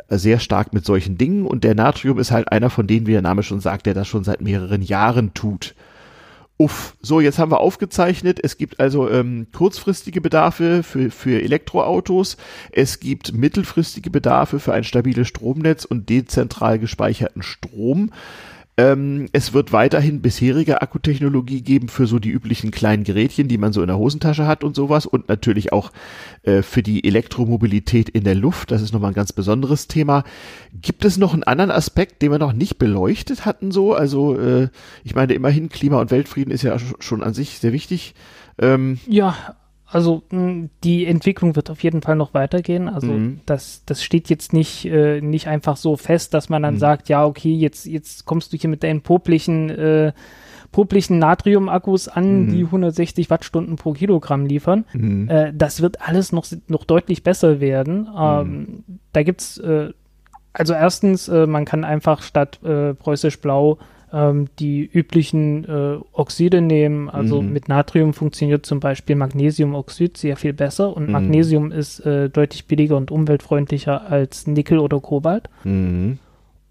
[0.10, 1.48] sehr stark mit solchen Dingen.
[1.48, 4.08] Und der Natrium ist halt einer von denen, wie der Name schon sagt, der das
[4.08, 5.76] schon seit mehreren Jahren tut.
[6.58, 8.40] Uff, so jetzt haben wir aufgezeichnet.
[8.44, 12.38] Es gibt also ähm, kurzfristige Bedarfe für, für Elektroautos.
[12.72, 18.12] Es gibt mittelfristige Bedarfe für ein stabiles Stromnetz und dezentral gespeicherten Strom.
[18.76, 23.72] Ähm, es wird weiterhin bisherige Akkutechnologie geben für so die üblichen kleinen Gerätchen, die man
[23.72, 25.92] so in der Hosentasche hat und sowas und natürlich auch
[26.42, 28.72] äh, für die Elektromobilität in der Luft.
[28.72, 30.24] Das ist nochmal ein ganz besonderes Thema.
[30.74, 33.94] Gibt es noch einen anderen Aspekt, den wir noch nicht beleuchtet hatten so?
[33.94, 34.70] Also äh,
[35.04, 38.16] ich meine immerhin Klima- und Weltfrieden ist ja schon an sich sehr wichtig.
[38.60, 39.56] Ähm, ja,
[39.86, 40.24] also
[40.84, 42.90] die Entwicklung wird auf jeden Fall noch weitergehen.
[42.90, 43.42] Also mhm.
[43.46, 46.80] das, das steht jetzt nicht, äh, nicht einfach so fest, dass man dann mhm.
[46.80, 50.14] sagt, ja, okay, jetzt, jetzt kommst du hier mit deinen poplichen, äh,
[50.72, 52.52] poplichen Natrium-Akkus an, mhm.
[52.52, 54.86] die 160 Wattstunden pro Kilogramm liefern.
[54.94, 55.30] Mhm.
[55.30, 58.08] Äh, das wird alles noch, noch deutlich besser werden.
[58.18, 58.84] Ähm, mhm.
[59.12, 59.92] da gibt's äh,
[60.54, 63.80] also erstens, äh, man kann einfach statt äh, preußisch blau
[64.14, 67.10] ähm, die üblichen äh, Oxide nehmen.
[67.10, 67.52] Also mhm.
[67.52, 71.12] mit Natrium funktioniert zum Beispiel Magnesiumoxid sehr viel besser und mhm.
[71.12, 75.50] Magnesium ist äh, deutlich billiger und umweltfreundlicher als Nickel oder Kobalt.
[75.64, 76.20] Mhm.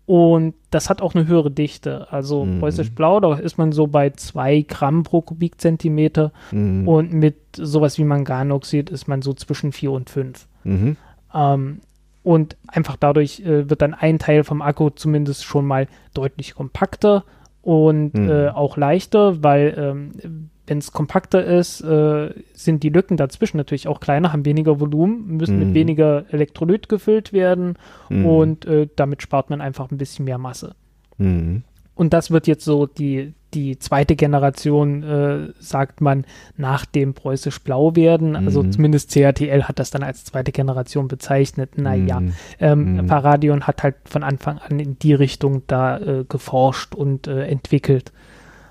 [0.07, 2.13] Und das hat auch eine höhere Dichte.
[2.13, 2.61] Also mhm.
[2.61, 6.33] preußisch blau, da ist man so bei zwei Gramm pro Kubikzentimeter.
[6.51, 6.87] Mhm.
[6.87, 10.47] Und mit sowas wie Manganoxid ist man so zwischen vier und fünf.
[10.65, 10.97] Mhm.
[11.35, 11.81] Ähm,
[12.23, 17.25] und einfach dadurch äh, wird dann ein Teil vom Akku zumindest schon mal deutlich kompakter
[17.63, 18.31] und mhm.
[18.31, 23.89] äh, auch leichter, weil ähm, wenn es kompakter ist, äh, sind die Lücken dazwischen natürlich
[23.89, 25.67] auch kleiner, haben weniger Volumen, müssen mhm.
[25.67, 27.75] mit weniger Elektrolyt gefüllt werden
[28.09, 28.27] mhm.
[28.27, 30.75] und äh, damit spart man einfach ein bisschen mehr Masse.
[31.19, 31.65] Mhm.
[31.95, 36.25] Und das wird jetzt so die, die zweite Generation, äh, sagt man,
[36.57, 38.37] nach dem preußisch-blau werden.
[38.37, 38.73] Also mhm.
[38.73, 41.79] zumindest CATL hat das dann als zweite Generation bezeichnet.
[41.79, 42.33] Naja, mhm.
[42.61, 43.07] ähm, mhm.
[43.07, 48.13] Paradion hat halt von Anfang an in die Richtung da äh, geforscht und äh, entwickelt.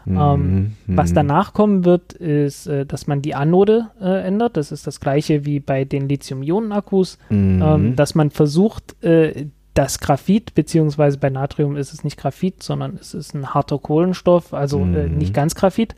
[0.05, 0.17] Mhm.
[0.19, 1.15] Ähm, was mhm.
[1.15, 4.57] danach kommen wird, ist, äh, dass man die Anode äh, ändert.
[4.57, 7.61] Das ist das gleiche wie bei den Lithium-Ionen-Akkus, mhm.
[7.63, 12.97] ähm, dass man versucht, äh, das Graphit, beziehungsweise bei Natrium ist es nicht Graphit, sondern
[12.99, 14.95] es ist ein harter Kohlenstoff, also äh, mhm.
[14.95, 15.95] äh, nicht ganz Graphit,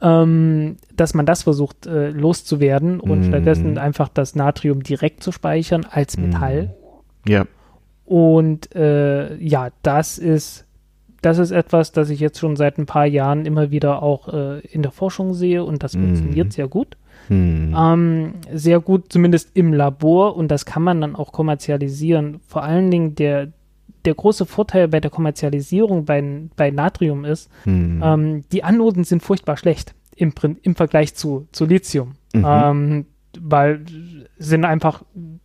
[0.00, 3.24] ähm, dass man das versucht äh, loszuwerden und mhm.
[3.24, 6.26] stattdessen einfach das Natrium direkt zu speichern als mhm.
[6.26, 6.74] Metall.
[7.26, 7.46] Ja.
[8.04, 10.66] Und äh, ja, das ist
[11.22, 14.60] das ist etwas, das ich jetzt schon seit ein paar Jahren immer wieder auch äh,
[14.60, 16.06] in der Forschung sehe und das mhm.
[16.06, 16.96] funktioniert sehr gut.
[17.30, 17.74] Hm.
[17.78, 22.40] Ähm, sehr gut, zumindest im Labor und das kann man dann auch kommerzialisieren.
[22.46, 23.52] Vor allen Dingen der,
[24.04, 26.22] der große Vorteil bei der Kommerzialisierung bei,
[26.56, 28.02] bei Natrium ist, hm.
[28.04, 32.16] ähm, die Anoden sind furchtbar schlecht im, im Vergleich zu, zu Lithium.
[32.34, 32.44] Mhm.
[32.46, 33.06] Ähm,
[33.40, 33.84] weil
[34.38, 35.04] sind einfach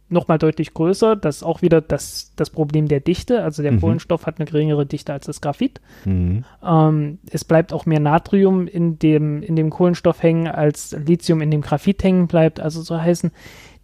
[0.09, 1.15] nochmal deutlich größer.
[1.15, 3.43] Das ist auch wieder das, das Problem der Dichte.
[3.43, 3.81] Also der mhm.
[3.81, 5.81] Kohlenstoff hat eine geringere Dichte als das Graphit.
[6.05, 6.43] Mhm.
[6.63, 11.51] Ähm, es bleibt auch mehr Natrium in dem, in dem Kohlenstoff hängen, als Lithium in
[11.51, 12.59] dem Graphit hängen bleibt.
[12.59, 13.31] Also so heißen,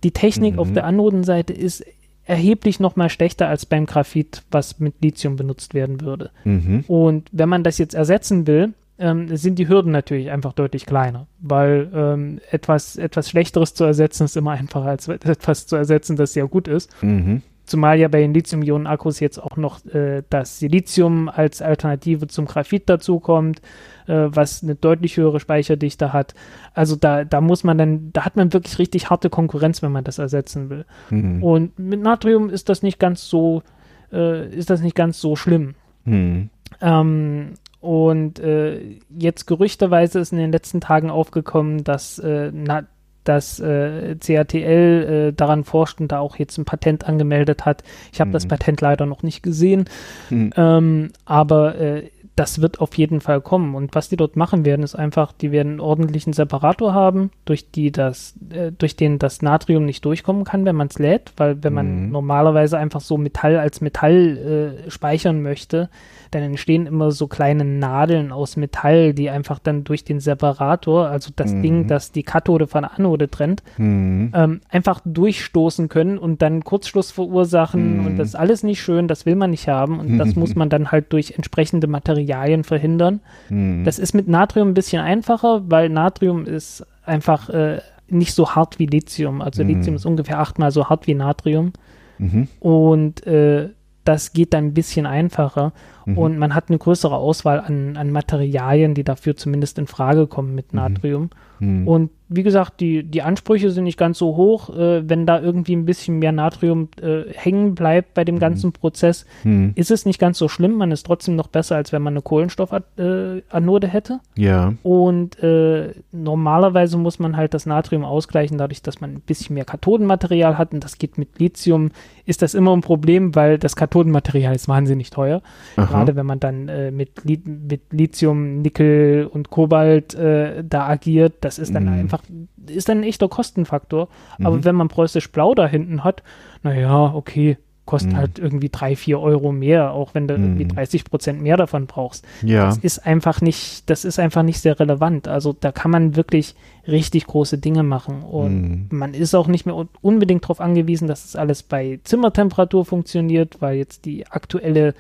[0.03, 0.59] die Technik mhm.
[0.59, 1.83] auf der Anodenseite ist
[2.25, 6.31] erheblich nochmal schlechter als beim Graphit, was mit Lithium benutzt werden würde.
[6.43, 6.85] Mhm.
[6.87, 11.27] Und wenn man das jetzt ersetzen will, ähm, sind die Hürden natürlich einfach deutlich kleiner,
[11.39, 16.33] weil ähm, etwas, etwas Schlechteres zu ersetzen ist immer einfacher als etwas zu ersetzen, das
[16.33, 16.89] sehr gut ist.
[17.01, 17.41] Mhm.
[17.65, 22.89] zumal ja bei den Lithium-Ionen-Akkus jetzt auch noch äh, das Silizium als Alternative zum Graphit
[22.89, 23.61] dazukommt,
[24.07, 26.33] äh, was eine deutlich höhere Speicherdichte hat.
[26.73, 30.03] Also da, da muss man dann, da hat man wirklich richtig harte Konkurrenz, wenn man
[30.03, 30.85] das ersetzen will.
[31.09, 31.41] Mhm.
[31.41, 33.63] Und mit Natrium ist das nicht ganz so,
[34.11, 35.75] äh, ist das nicht ganz so schlimm.
[36.03, 36.49] Mhm.
[36.79, 42.83] Ähm, und äh, jetzt gerüchteweise ist in den letzten Tagen aufgekommen, dass, äh, na,
[43.23, 47.83] dass äh, CATL äh, daran forscht und da auch jetzt ein Patent angemeldet hat.
[48.11, 48.33] Ich habe mhm.
[48.33, 49.85] das Patent leider noch nicht gesehen,
[50.29, 50.51] mhm.
[50.55, 52.11] ähm, aber äh,
[52.41, 53.75] das wird auf jeden Fall kommen.
[53.75, 57.69] Und was die dort machen werden, ist einfach, die werden einen ordentlichen Separator haben, durch
[57.69, 61.63] die das, äh, durch den das Natrium nicht durchkommen kann, wenn man es lädt, weil
[61.63, 62.11] wenn man mhm.
[62.11, 65.89] normalerweise einfach so Metall als Metall äh, speichern möchte,
[66.31, 71.31] dann entstehen immer so kleine Nadeln aus Metall, die einfach dann durch den Separator, also
[71.35, 71.61] das mhm.
[71.61, 74.31] Ding, das die Kathode von der Anode trennt, mhm.
[74.33, 78.05] ähm, einfach durchstoßen können und dann Kurzschluss verursachen mhm.
[78.07, 80.69] und das ist alles nicht schön, das will man nicht haben und das muss man
[80.69, 82.30] dann halt durch entsprechende Materialien
[82.63, 83.21] verhindern.
[83.49, 83.83] Mhm.
[83.83, 88.79] Das ist mit Natrium ein bisschen einfacher, weil Natrium ist einfach äh, nicht so hart
[88.79, 89.41] wie Lithium.
[89.41, 89.95] Also Lithium mhm.
[89.95, 91.73] ist ungefähr achtmal so hart wie Natrium.
[92.17, 92.47] Mhm.
[92.59, 93.69] Und äh,
[94.03, 95.73] das geht dann ein bisschen einfacher
[96.05, 96.17] mhm.
[96.17, 100.55] und man hat eine größere Auswahl an, an Materialien, die dafür zumindest in Frage kommen
[100.55, 100.79] mit mhm.
[100.79, 101.29] Natrium.
[101.59, 101.87] Mhm.
[101.87, 104.69] Und wie gesagt, die, die Ansprüche sind nicht ganz so hoch.
[104.69, 108.39] Äh, wenn da irgendwie ein bisschen mehr Natrium äh, hängen bleibt bei dem mhm.
[108.39, 109.73] ganzen Prozess, mhm.
[109.75, 110.75] ist es nicht ganz so schlimm.
[110.75, 114.21] Man ist trotzdem noch besser, als wenn man eine Kohlenstoffanode hätte.
[114.37, 114.73] Ja.
[114.81, 119.65] Und äh, normalerweise muss man halt das Natrium ausgleichen, dadurch, dass man ein bisschen mehr
[119.65, 120.73] Kathodenmaterial hat.
[120.73, 121.91] Und das geht mit Lithium,
[122.25, 125.41] ist das immer ein Problem, weil das Kathodenmaterial ist wahnsinnig teuer.
[125.75, 125.85] Aha.
[125.85, 131.59] Gerade wenn man dann äh, mit, mit Lithium, Nickel und Kobalt äh, da agiert, das
[131.59, 131.99] ist dann mhm.
[131.99, 132.20] einfach
[132.67, 134.09] ist dann ein echter Kostenfaktor.
[134.37, 134.45] Mhm.
[134.45, 136.23] Aber wenn man preußisch Blau da hinten hat,
[136.63, 138.17] naja, okay, kostet mhm.
[138.17, 140.43] halt irgendwie drei, vier Euro mehr, auch wenn du mhm.
[140.43, 142.25] irgendwie 30 Prozent mehr davon brauchst.
[142.41, 142.67] Ja.
[142.67, 145.27] Das ist einfach nicht, das ist einfach nicht sehr relevant.
[145.27, 146.55] Also da kann man wirklich
[146.87, 148.21] richtig große Dinge machen.
[148.21, 148.97] Und mhm.
[148.97, 153.77] man ist auch nicht mehr unbedingt darauf angewiesen, dass es alles bei Zimmertemperatur funktioniert, weil
[153.77, 154.93] jetzt die aktuelle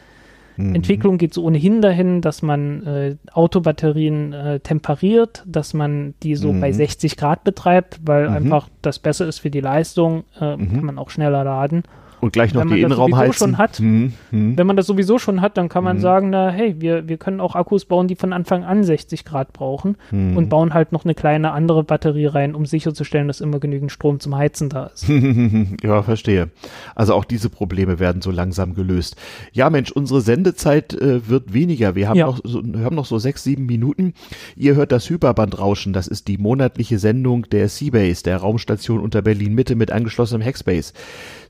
[0.69, 0.75] Mhm.
[0.75, 6.53] Entwicklung geht so ohnehin dahin, dass man äh, Autobatterien äh, temperiert, dass man die so
[6.53, 6.61] mhm.
[6.61, 8.35] bei 60 Grad betreibt, weil mhm.
[8.35, 10.73] einfach das besser ist für die Leistung, äh, mhm.
[10.73, 11.83] kann man auch schneller laden.
[12.21, 13.33] Und gleich noch die Innenraum heizen.
[13.33, 14.57] Schon hat, hm, hm.
[14.57, 16.01] Wenn man das sowieso schon hat, dann kann man hm.
[16.01, 19.53] sagen, na hey, wir, wir können auch Akkus bauen, die von Anfang an 60 Grad
[19.53, 20.37] brauchen hm.
[20.37, 24.19] und bauen halt noch eine kleine andere Batterie rein, um sicherzustellen, dass immer genügend Strom
[24.19, 25.07] zum Heizen da ist.
[25.83, 26.49] ja, verstehe.
[26.93, 29.15] Also auch diese Probleme werden so langsam gelöst.
[29.51, 31.95] Ja, Mensch, unsere Sendezeit äh, wird weniger.
[31.95, 32.27] Wir haben, ja.
[32.27, 34.13] noch so, wir haben noch so sechs, sieben Minuten.
[34.55, 35.91] Ihr hört das Hyperbandrauschen.
[35.91, 40.93] Das ist die monatliche Sendung der Seabase, der Raumstation unter Berlin Mitte mit angeschlossenem Hackspace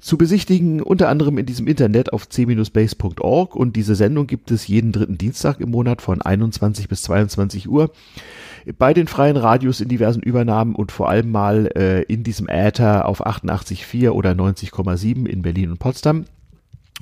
[0.02, 4.92] zu besichtigen, unter anderem in diesem Internet auf c-base.org und diese Sendung gibt es jeden
[4.92, 7.92] dritten Dienstag im Monat von 21 bis 22 Uhr
[8.78, 13.08] bei den freien Radios in diversen Übernahmen und vor allem mal äh, in diesem Äther
[13.08, 16.26] auf 88,4 oder 90,7 in Berlin und Potsdam.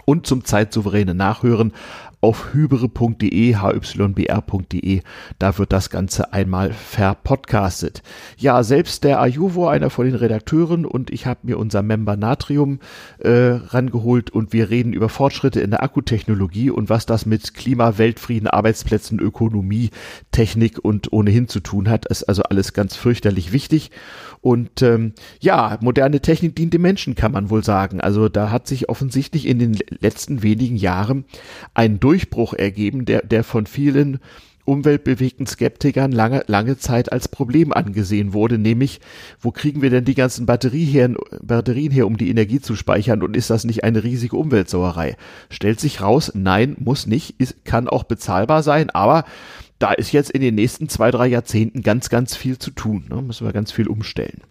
[0.05, 1.73] Und zum zeitsouveränen Nachhören
[2.21, 5.01] auf hybere.de, hybr.de.
[5.39, 8.03] Da wird das Ganze einmal verpodcastet.
[8.37, 12.79] Ja, selbst der Ajuvo, einer von den Redakteuren, und ich habe mir unser Member Natrium
[13.19, 17.97] äh, rangeholt und wir reden über Fortschritte in der Akkutechnologie und was das mit Klima,
[17.97, 19.91] Weltfrieden, Arbeitsplätzen, Ökonomie,
[20.31, 22.05] Technik und ohnehin zu tun hat.
[22.05, 23.91] ist also alles ganz fürchterlich wichtig.
[24.41, 27.99] Und ähm, ja, moderne Technik dient dem Menschen, kann man wohl sagen.
[27.99, 31.25] Also da hat sich offensichtlich in den letzten wenigen Jahren
[31.73, 34.19] ein Durchbruch ergeben, der, der von vielen
[34.69, 39.01] umweltbewegten Skeptikern lange, lange Zeit als Problem angesehen wurde, nämlich,
[39.41, 41.09] wo kriegen wir denn die ganzen Batterie her,
[41.41, 45.17] Batterien her, um die Energie zu speichern und ist das nicht eine riesige Umweltsauerei?
[45.49, 49.25] Stellt sich raus, nein, muss nicht, ist, kann auch bezahlbar sein, aber
[49.79, 53.05] da ist jetzt in den nächsten zwei, drei Jahrzehnten ganz, ganz viel zu tun.
[53.09, 53.21] Ne?
[53.21, 54.41] Müssen wir ganz viel umstellen.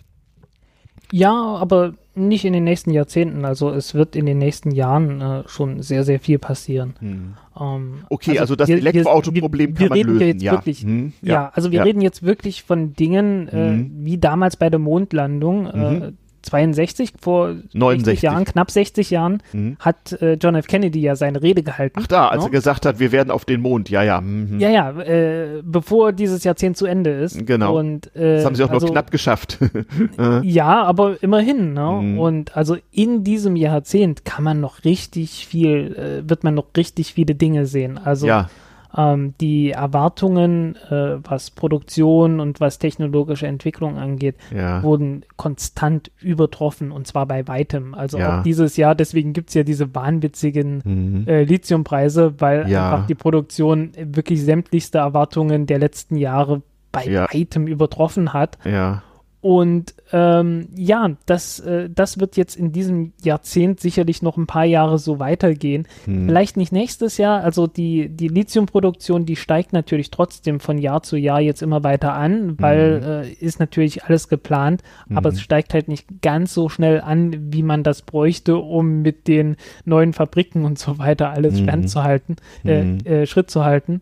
[1.13, 3.45] Ja, aber nicht in den nächsten Jahrzehnten.
[3.45, 6.95] Also es wird in den nächsten Jahren äh, schon sehr, sehr viel passieren.
[6.99, 7.35] Hm.
[7.59, 10.41] Ähm, okay, also, also das Elektroauto-Problem kann man lösen.
[10.41, 10.53] ja.
[10.53, 11.35] Wirklich, hm, ja.
[11.35, 11.53] ja.
[11.55, 11.85] also wir ja.
[11.85, 13.91] reden jetzt wirklich von Dingen, äh, hm.
[14.01, 15.67] wie damals bei der Mondlandung.
[15.67, 16.19] Äh, mhm.
[16.49, 18.23] 62, vor 69.
[18.23, 19.77] Jahren, knapp 60 Jahren, mhm.
[19.79, 20.67] hat äh, John F.
[20.67, 22.01] Kennedy ja seine Rede gehalten.
[22.03, 22.49] Ach da, als no?
[22.49, 24.21] er gesagt hat, wir werden auf den Mond, ja, ja.
[24.21, 24.59] Mhm.
[24.59, 27.47] Ja, ja, äh, bevor dieses Jahrzehnt zu Ende ist.
[27.47, 27.79] Genau.
[27.79, 29.59] Und, äh, das haben sie auch also, noch knapp geschafft.
[30.43, 31.73] ja, aber immerhin.
[31.73, 32.01] Ne?
[32.03, 32.19] Mhm.
[32.19, 35.95] Und also in diesem Jahrzehnt kann man noch richtig viel,
[36.25, 37.99] äh, wird man noch richtig viele Dinge sehen.
[37.99, 38.49] Also ja.
[38.97, 44.83] Ähm, die Erwartungen, äh, was Produktion und was technologische Entwicklung angeht, ja.
[44.83, 47.95] wurden konstant übertroffen und zwar bei weitem.
[47.95, 48.39] Also Ja.
[48.39, 51.29] auch dieses Jahr, deswegen gibt es ja diese wahnwitzigen Mhm.
[51.29, 52.91] äh, Lithiumpreise, weil Ja.
[52.93, 58.57] einfach die Produktion wirklich sämtlichste Erwartungen der letzten Jahre bei weitem übertroffen hat.
[58.65, 59.03] Ja.
[59.41, 64.65] Und ähm, ja, das, äh, das wird jetzt in diesem Jahrzehnt sicherlich noch ein paar
[64.65, 65.87] Jahre so weitergehen.
[66.07, 66.27] Hm.
[66.27, 67.45] Vielleicht nicht nächstes Jahr.
[67.45, 72.15] Also die, die Lithiumproduktion, die steigt natürlich trotzdem von Jahr zu Jahr jetzt immer weiter
[72.15, 74.83] an, weil äh, ist natürlich alles geplant,
[75.15, 75.37] aber Mhm.
[75.37, 79.57] es steigt halt nicht ganz so schnell an, wie man das bräuchte, um mit den
[79.85, 81.65] neuen Fabriken und so weiter alles Mhm.
[81.65, 82.99] Stand zu halten, äh, Mhm.
[83.05, 84.01] äh, Schritt zu halten.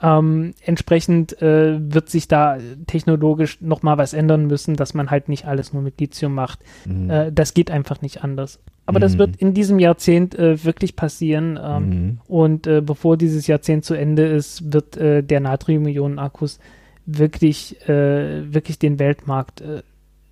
[0.00, 0.08] Hm.
[0.08, 5.46] Ähm, entsprechend äh, wird sich da technologisch nochmal was ändern müssen, dass man halt nicht
[5.46, 6.60] alles nur mit Lithium macht.
[6.84, 7.10] Hm.
[7.10, 8.58] Äh, das geht einfach nicht anders.
[8.86, 9.18] Aber das Mhm.
[9.18, 11.58] wird in diesem Jahrzehnt äh, wirklich passieren.
[11.62, 12.18] Ähm, Mhm.
[12.26, 16.58] Und äh, bevor dieses Jahrzehnt zu Ende ist, wird äh, der Natrium-Ionen-Akkus
[17.06, 19.82] wirklich, äh, wirklich den Weltmarkt Mhm.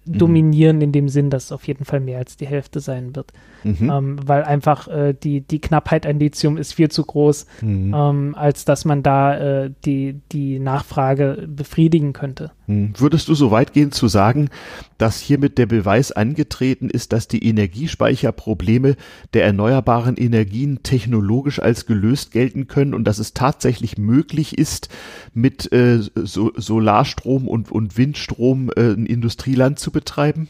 [0.08, 3.32] Dominieren, in dem Sinn, dass es auf jeden Fall mehr als die Hälfte sein wird.
[3.64, 3.90] Mhm.
[3.90, 7.94] Ähm, weil einfach äh, die, die Knappheit an Lithium ist viel zu groß, Mhm.
[7.94, 12.50] ähm, als dass man da äh, die, die Nachfrage befriedigen könnte.
[12.68, 12.92] Hm.
[12.98, 14.50] Würdest du so weit gehen zu sagen,
[14.98, 18.96] dass hiermit der Beweis angetreten ist, dass die Energiespeicherprobleme
[19.32, 24.90] der erneuerbaren Energien technologisch als gelöst gelten können und dass es tatsächlich möglich ist,
[25.32, 30.48] mit äh, so Solarstrom und, und Windstrom äh, ein Industrieland zu betreiben?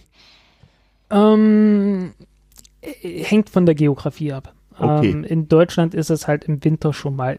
[1.11, 2.15] Ähm,
[2.81, 4.55] äh, hängt von der Geografie ab.
[4.77, 5.11] Okay.
[5.11, 7.39] Ähm, in Deutschland ist es halt im Winter schon mal,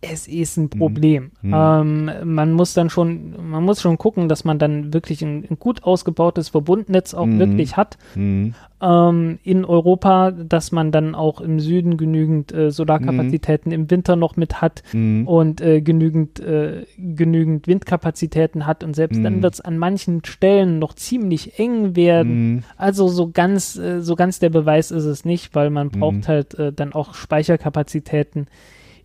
[0.00, 1.32] es ist ein Problem.
[1.42, 1.52] Mhm.
[1.54, 5.58] Ähm, man muss dann schon, man muss schon gucken, dass man dann wirklich ein, ein
[5.58, 7.38] gut ausgebautes Verbundnetz auch Mhm.
[7.40, 8.54] wirklich hat Hm.
[8.80, 14.36] ähm, in Europa, dass man dann auch im Süden genügend äh, Solarkapazitäten im Winter noch
[14.36, 15.26] mit hat Hm.
[15.26, 19.42] und äh, genügend, äh, genügend Windkapazitäten hat und selbst dann Mhm.
[19.42, 22.64] wird es an manchen Stellen noch ziemlich eng werden.
[22.76, 26.28] Also so ganz, äh, so ganz der Beweis ist es nicht, weil man braucht Mhm.
[26.28, 28.46] halt äh, dann auch Speicherkapazitäten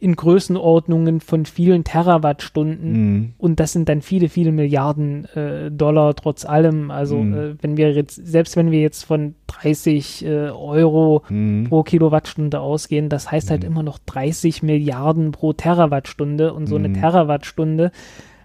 [0.04, 2.94] in Größenordnungen von vielen Terawattstunden.
[2.94, 3.34] Hm.
[3.38, 6.92] Und das sind dann viele, viele Milliarden äh, Dollar trotz allem.
[6.92, 7.34] Also Mhm.
[7.34, 11.68] äh, wenn wir jetzt, selbst wenn wir jetzt von 30 äh, Euro Hm.
[11.70, 13.68] pro Kilowattstunde ausgehen, das heißt halt Mhm.
[13.68, 16.96] immer noch 30 Milliarden pro Terawattstunde und so eine Mhm.
[16.96, 17.92] Terawattstunde,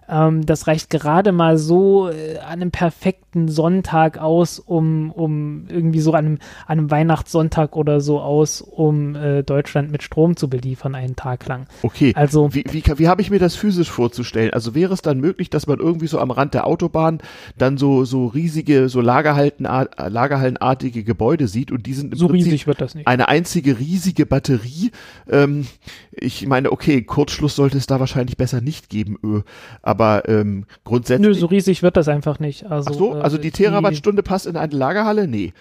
[0.09, 6.01] ähm, das reicht gerade mal so äh, an einem perfekten Sonntag aus, um, um irgendwie
[6.01, 10.49] so an einem, an einem Weihnachtssonntag oder so aus, um äh, Deutschland mit Strom zu
[10.49, 11.67] beliefern einen Tag lang.
[11.83, 12.13] Okay.
[12.17, 14.53] Also Wie, wie, wie habe ich mir das physisch vorzustellen?
[14.53, 17.19] Also wäre es dann möglich, dass man irgendwie so am Rand der Autobahn
[17.59, 22.67] dann so, so riesige, so Lagerhallenartige Gebäude sieht und die sind im so Prinzip riesig
[22.67, 23.07] wird das nicht.
[23.07, 24.91] eine einzige riesige Batterie.
[25.29, 25.67] Ähm,
[26.11, 29.43] ich meine, okay, Kurzschluss sollte es da wahrscheinlich besser nicht geben, ö.
[29.83, 31.27] aber ähm, grundsätzlich.
[31.27, 32.67] Nö, so riesig wird das einfach nicht.
[32.67, 35.29] Also, Ach so, äh, also die Terawattstunde passt in eine Lagerhalle?
[35.29, 35.53] Nee.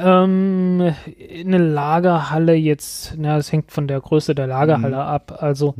[0.00, 0.94] Ähm,
[1.44, 5.02] eine Lagerhalle jetzt, na, es hängt von der Größe der Lagerhalle Mhm.
[5.02, 5.38] ab.
[5.40, 5.74] Also,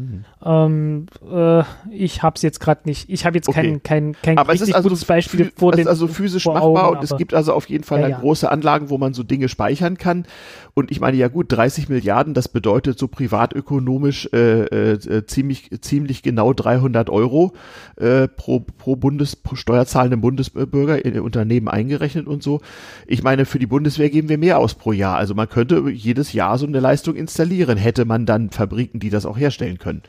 [0.44, 3.08] ähm, äh, ich hab's jetzt gerade nicht.
[3.08, 3.62] Ich habe jetzt Okay.
[3.62, 6.08] kein, kein, kein Aber es ist richtig also, gutes Beispiel vor es den, ist also
[6.08, 8.18] physisch vor machbar Augen, und es gibt also auf jeden Fall Ja, ja.
[8.18, 10.26] große Anlagen, wo man so Dinge speichern kann.
[10.74, 16.22] Und ich meine, ja gut, 30 Milliarden, das bedeutet so privatökonomisch äh, äh, ziemlich, ziemlich
[16.22, 17.52] genau 300 Euro
[17.96, 22.60] äh, pro, pro Bundes, pro steuerzahlenden Bundesbürger in Unternehmen eingerechnet und so.
[23.06, 25.16] Ich meine, für die Bundeswehr geben wir mehr aus pro Jahr.
[25.16, 29.26] Also man könnte jedes Jahr so eine Leistung installieren, hätte man dann Fabriken, die das
[29.26, 30.02] auch herstellen können.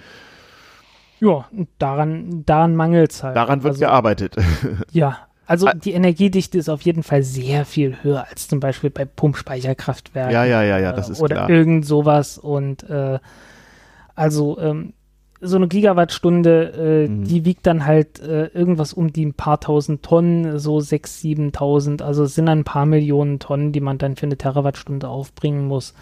[1.19, 1.45] ja,
[1.77, 3.35] daran, daran mangelt's halt.
[3.35, 4.35] Daran wird also, gearbeitet.
[4.91, 9.05] Ja, also die Energiedichte ist auf jeden Fall sehr viel höher als zum Beispiel bei
[9.05, 10.31] Pumpspeicherkraftwerken.
[10.31, 11.49] ja, ja, ja, ja, das äh, ist oder klar.
[11.49, 13.17] irgend sowas und äh,
[14.15, 14.93] also ähm,
[15.41, 17.23] so eine Gigawattstunde, äh, Mhm.
[17.23, 22.01] die wiegt dann halt äh, irgendwas um die ein paar tausend Tonnen, so sechs, siebentausend,
[22.01, 25.67] also es sind dann ein paar Millionen Tonnen, die man dann für eine Terawattstunde aufbringen
[25.67, 25.93] muss.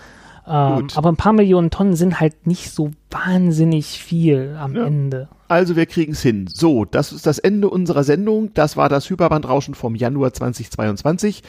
[0.49, 4.85] Ähm, aber ein paar Millionen Tonnen sind halt nicht so wahnsinnig viel am Ja.
[4.85, 5.29] Ende.
[5.49, 6.49] Also wir kriegen's hin.
[6.53, 8.53] So, das ist das Ende unserer Sendung.
[8.53, 11.41] Das war das Hyperbandrauschen vom Januar 2022.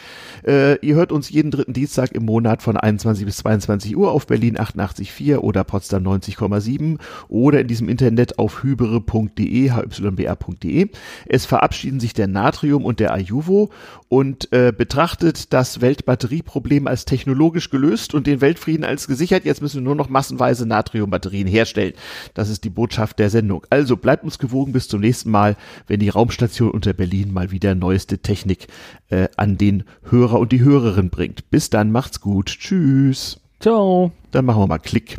[0.47, 4.29] Äh, ihr hört uns jeden dritten Dienstag im Monat von 21 bis 22 Uhr auf
[4.29, 6.99] Berlin 88.4 oder Potsdam 90,7
[7.29, 10.89] oder in diesem Internet auf hybere.de, hybr.de.
[11.27, 13.71] Es verabschieden sich der Natrium und der Ayuvo
[14.09, 19.45] und äh, betrachtet das Weltbatterieproblem als technologisch gelöst und den Weltfrieden als gesichert.
[19.45, 21.95] Jetzt müssen wir nur noch massenweise Natriumbatterien herstellen.
[22.35, 23.67] Das ist die Botschaft der Sendung.
[23.71, 27.75] Also bleibt uns gewogen bis zum nächsten Mal, wenn die Raumstation unter Berlin mal wieder
[27.75, 28.69] neueste Technik
[29.09, 31.51] äh, an den Hörer und die Hörerin bringt.
[31.51, 32.47] Bis dann, macht's gut.
[32.47, 33.41] Tschüss.
[33.61, 34.13] Ciao.
[34.31, 35.19] Dann machen wir mal Klick.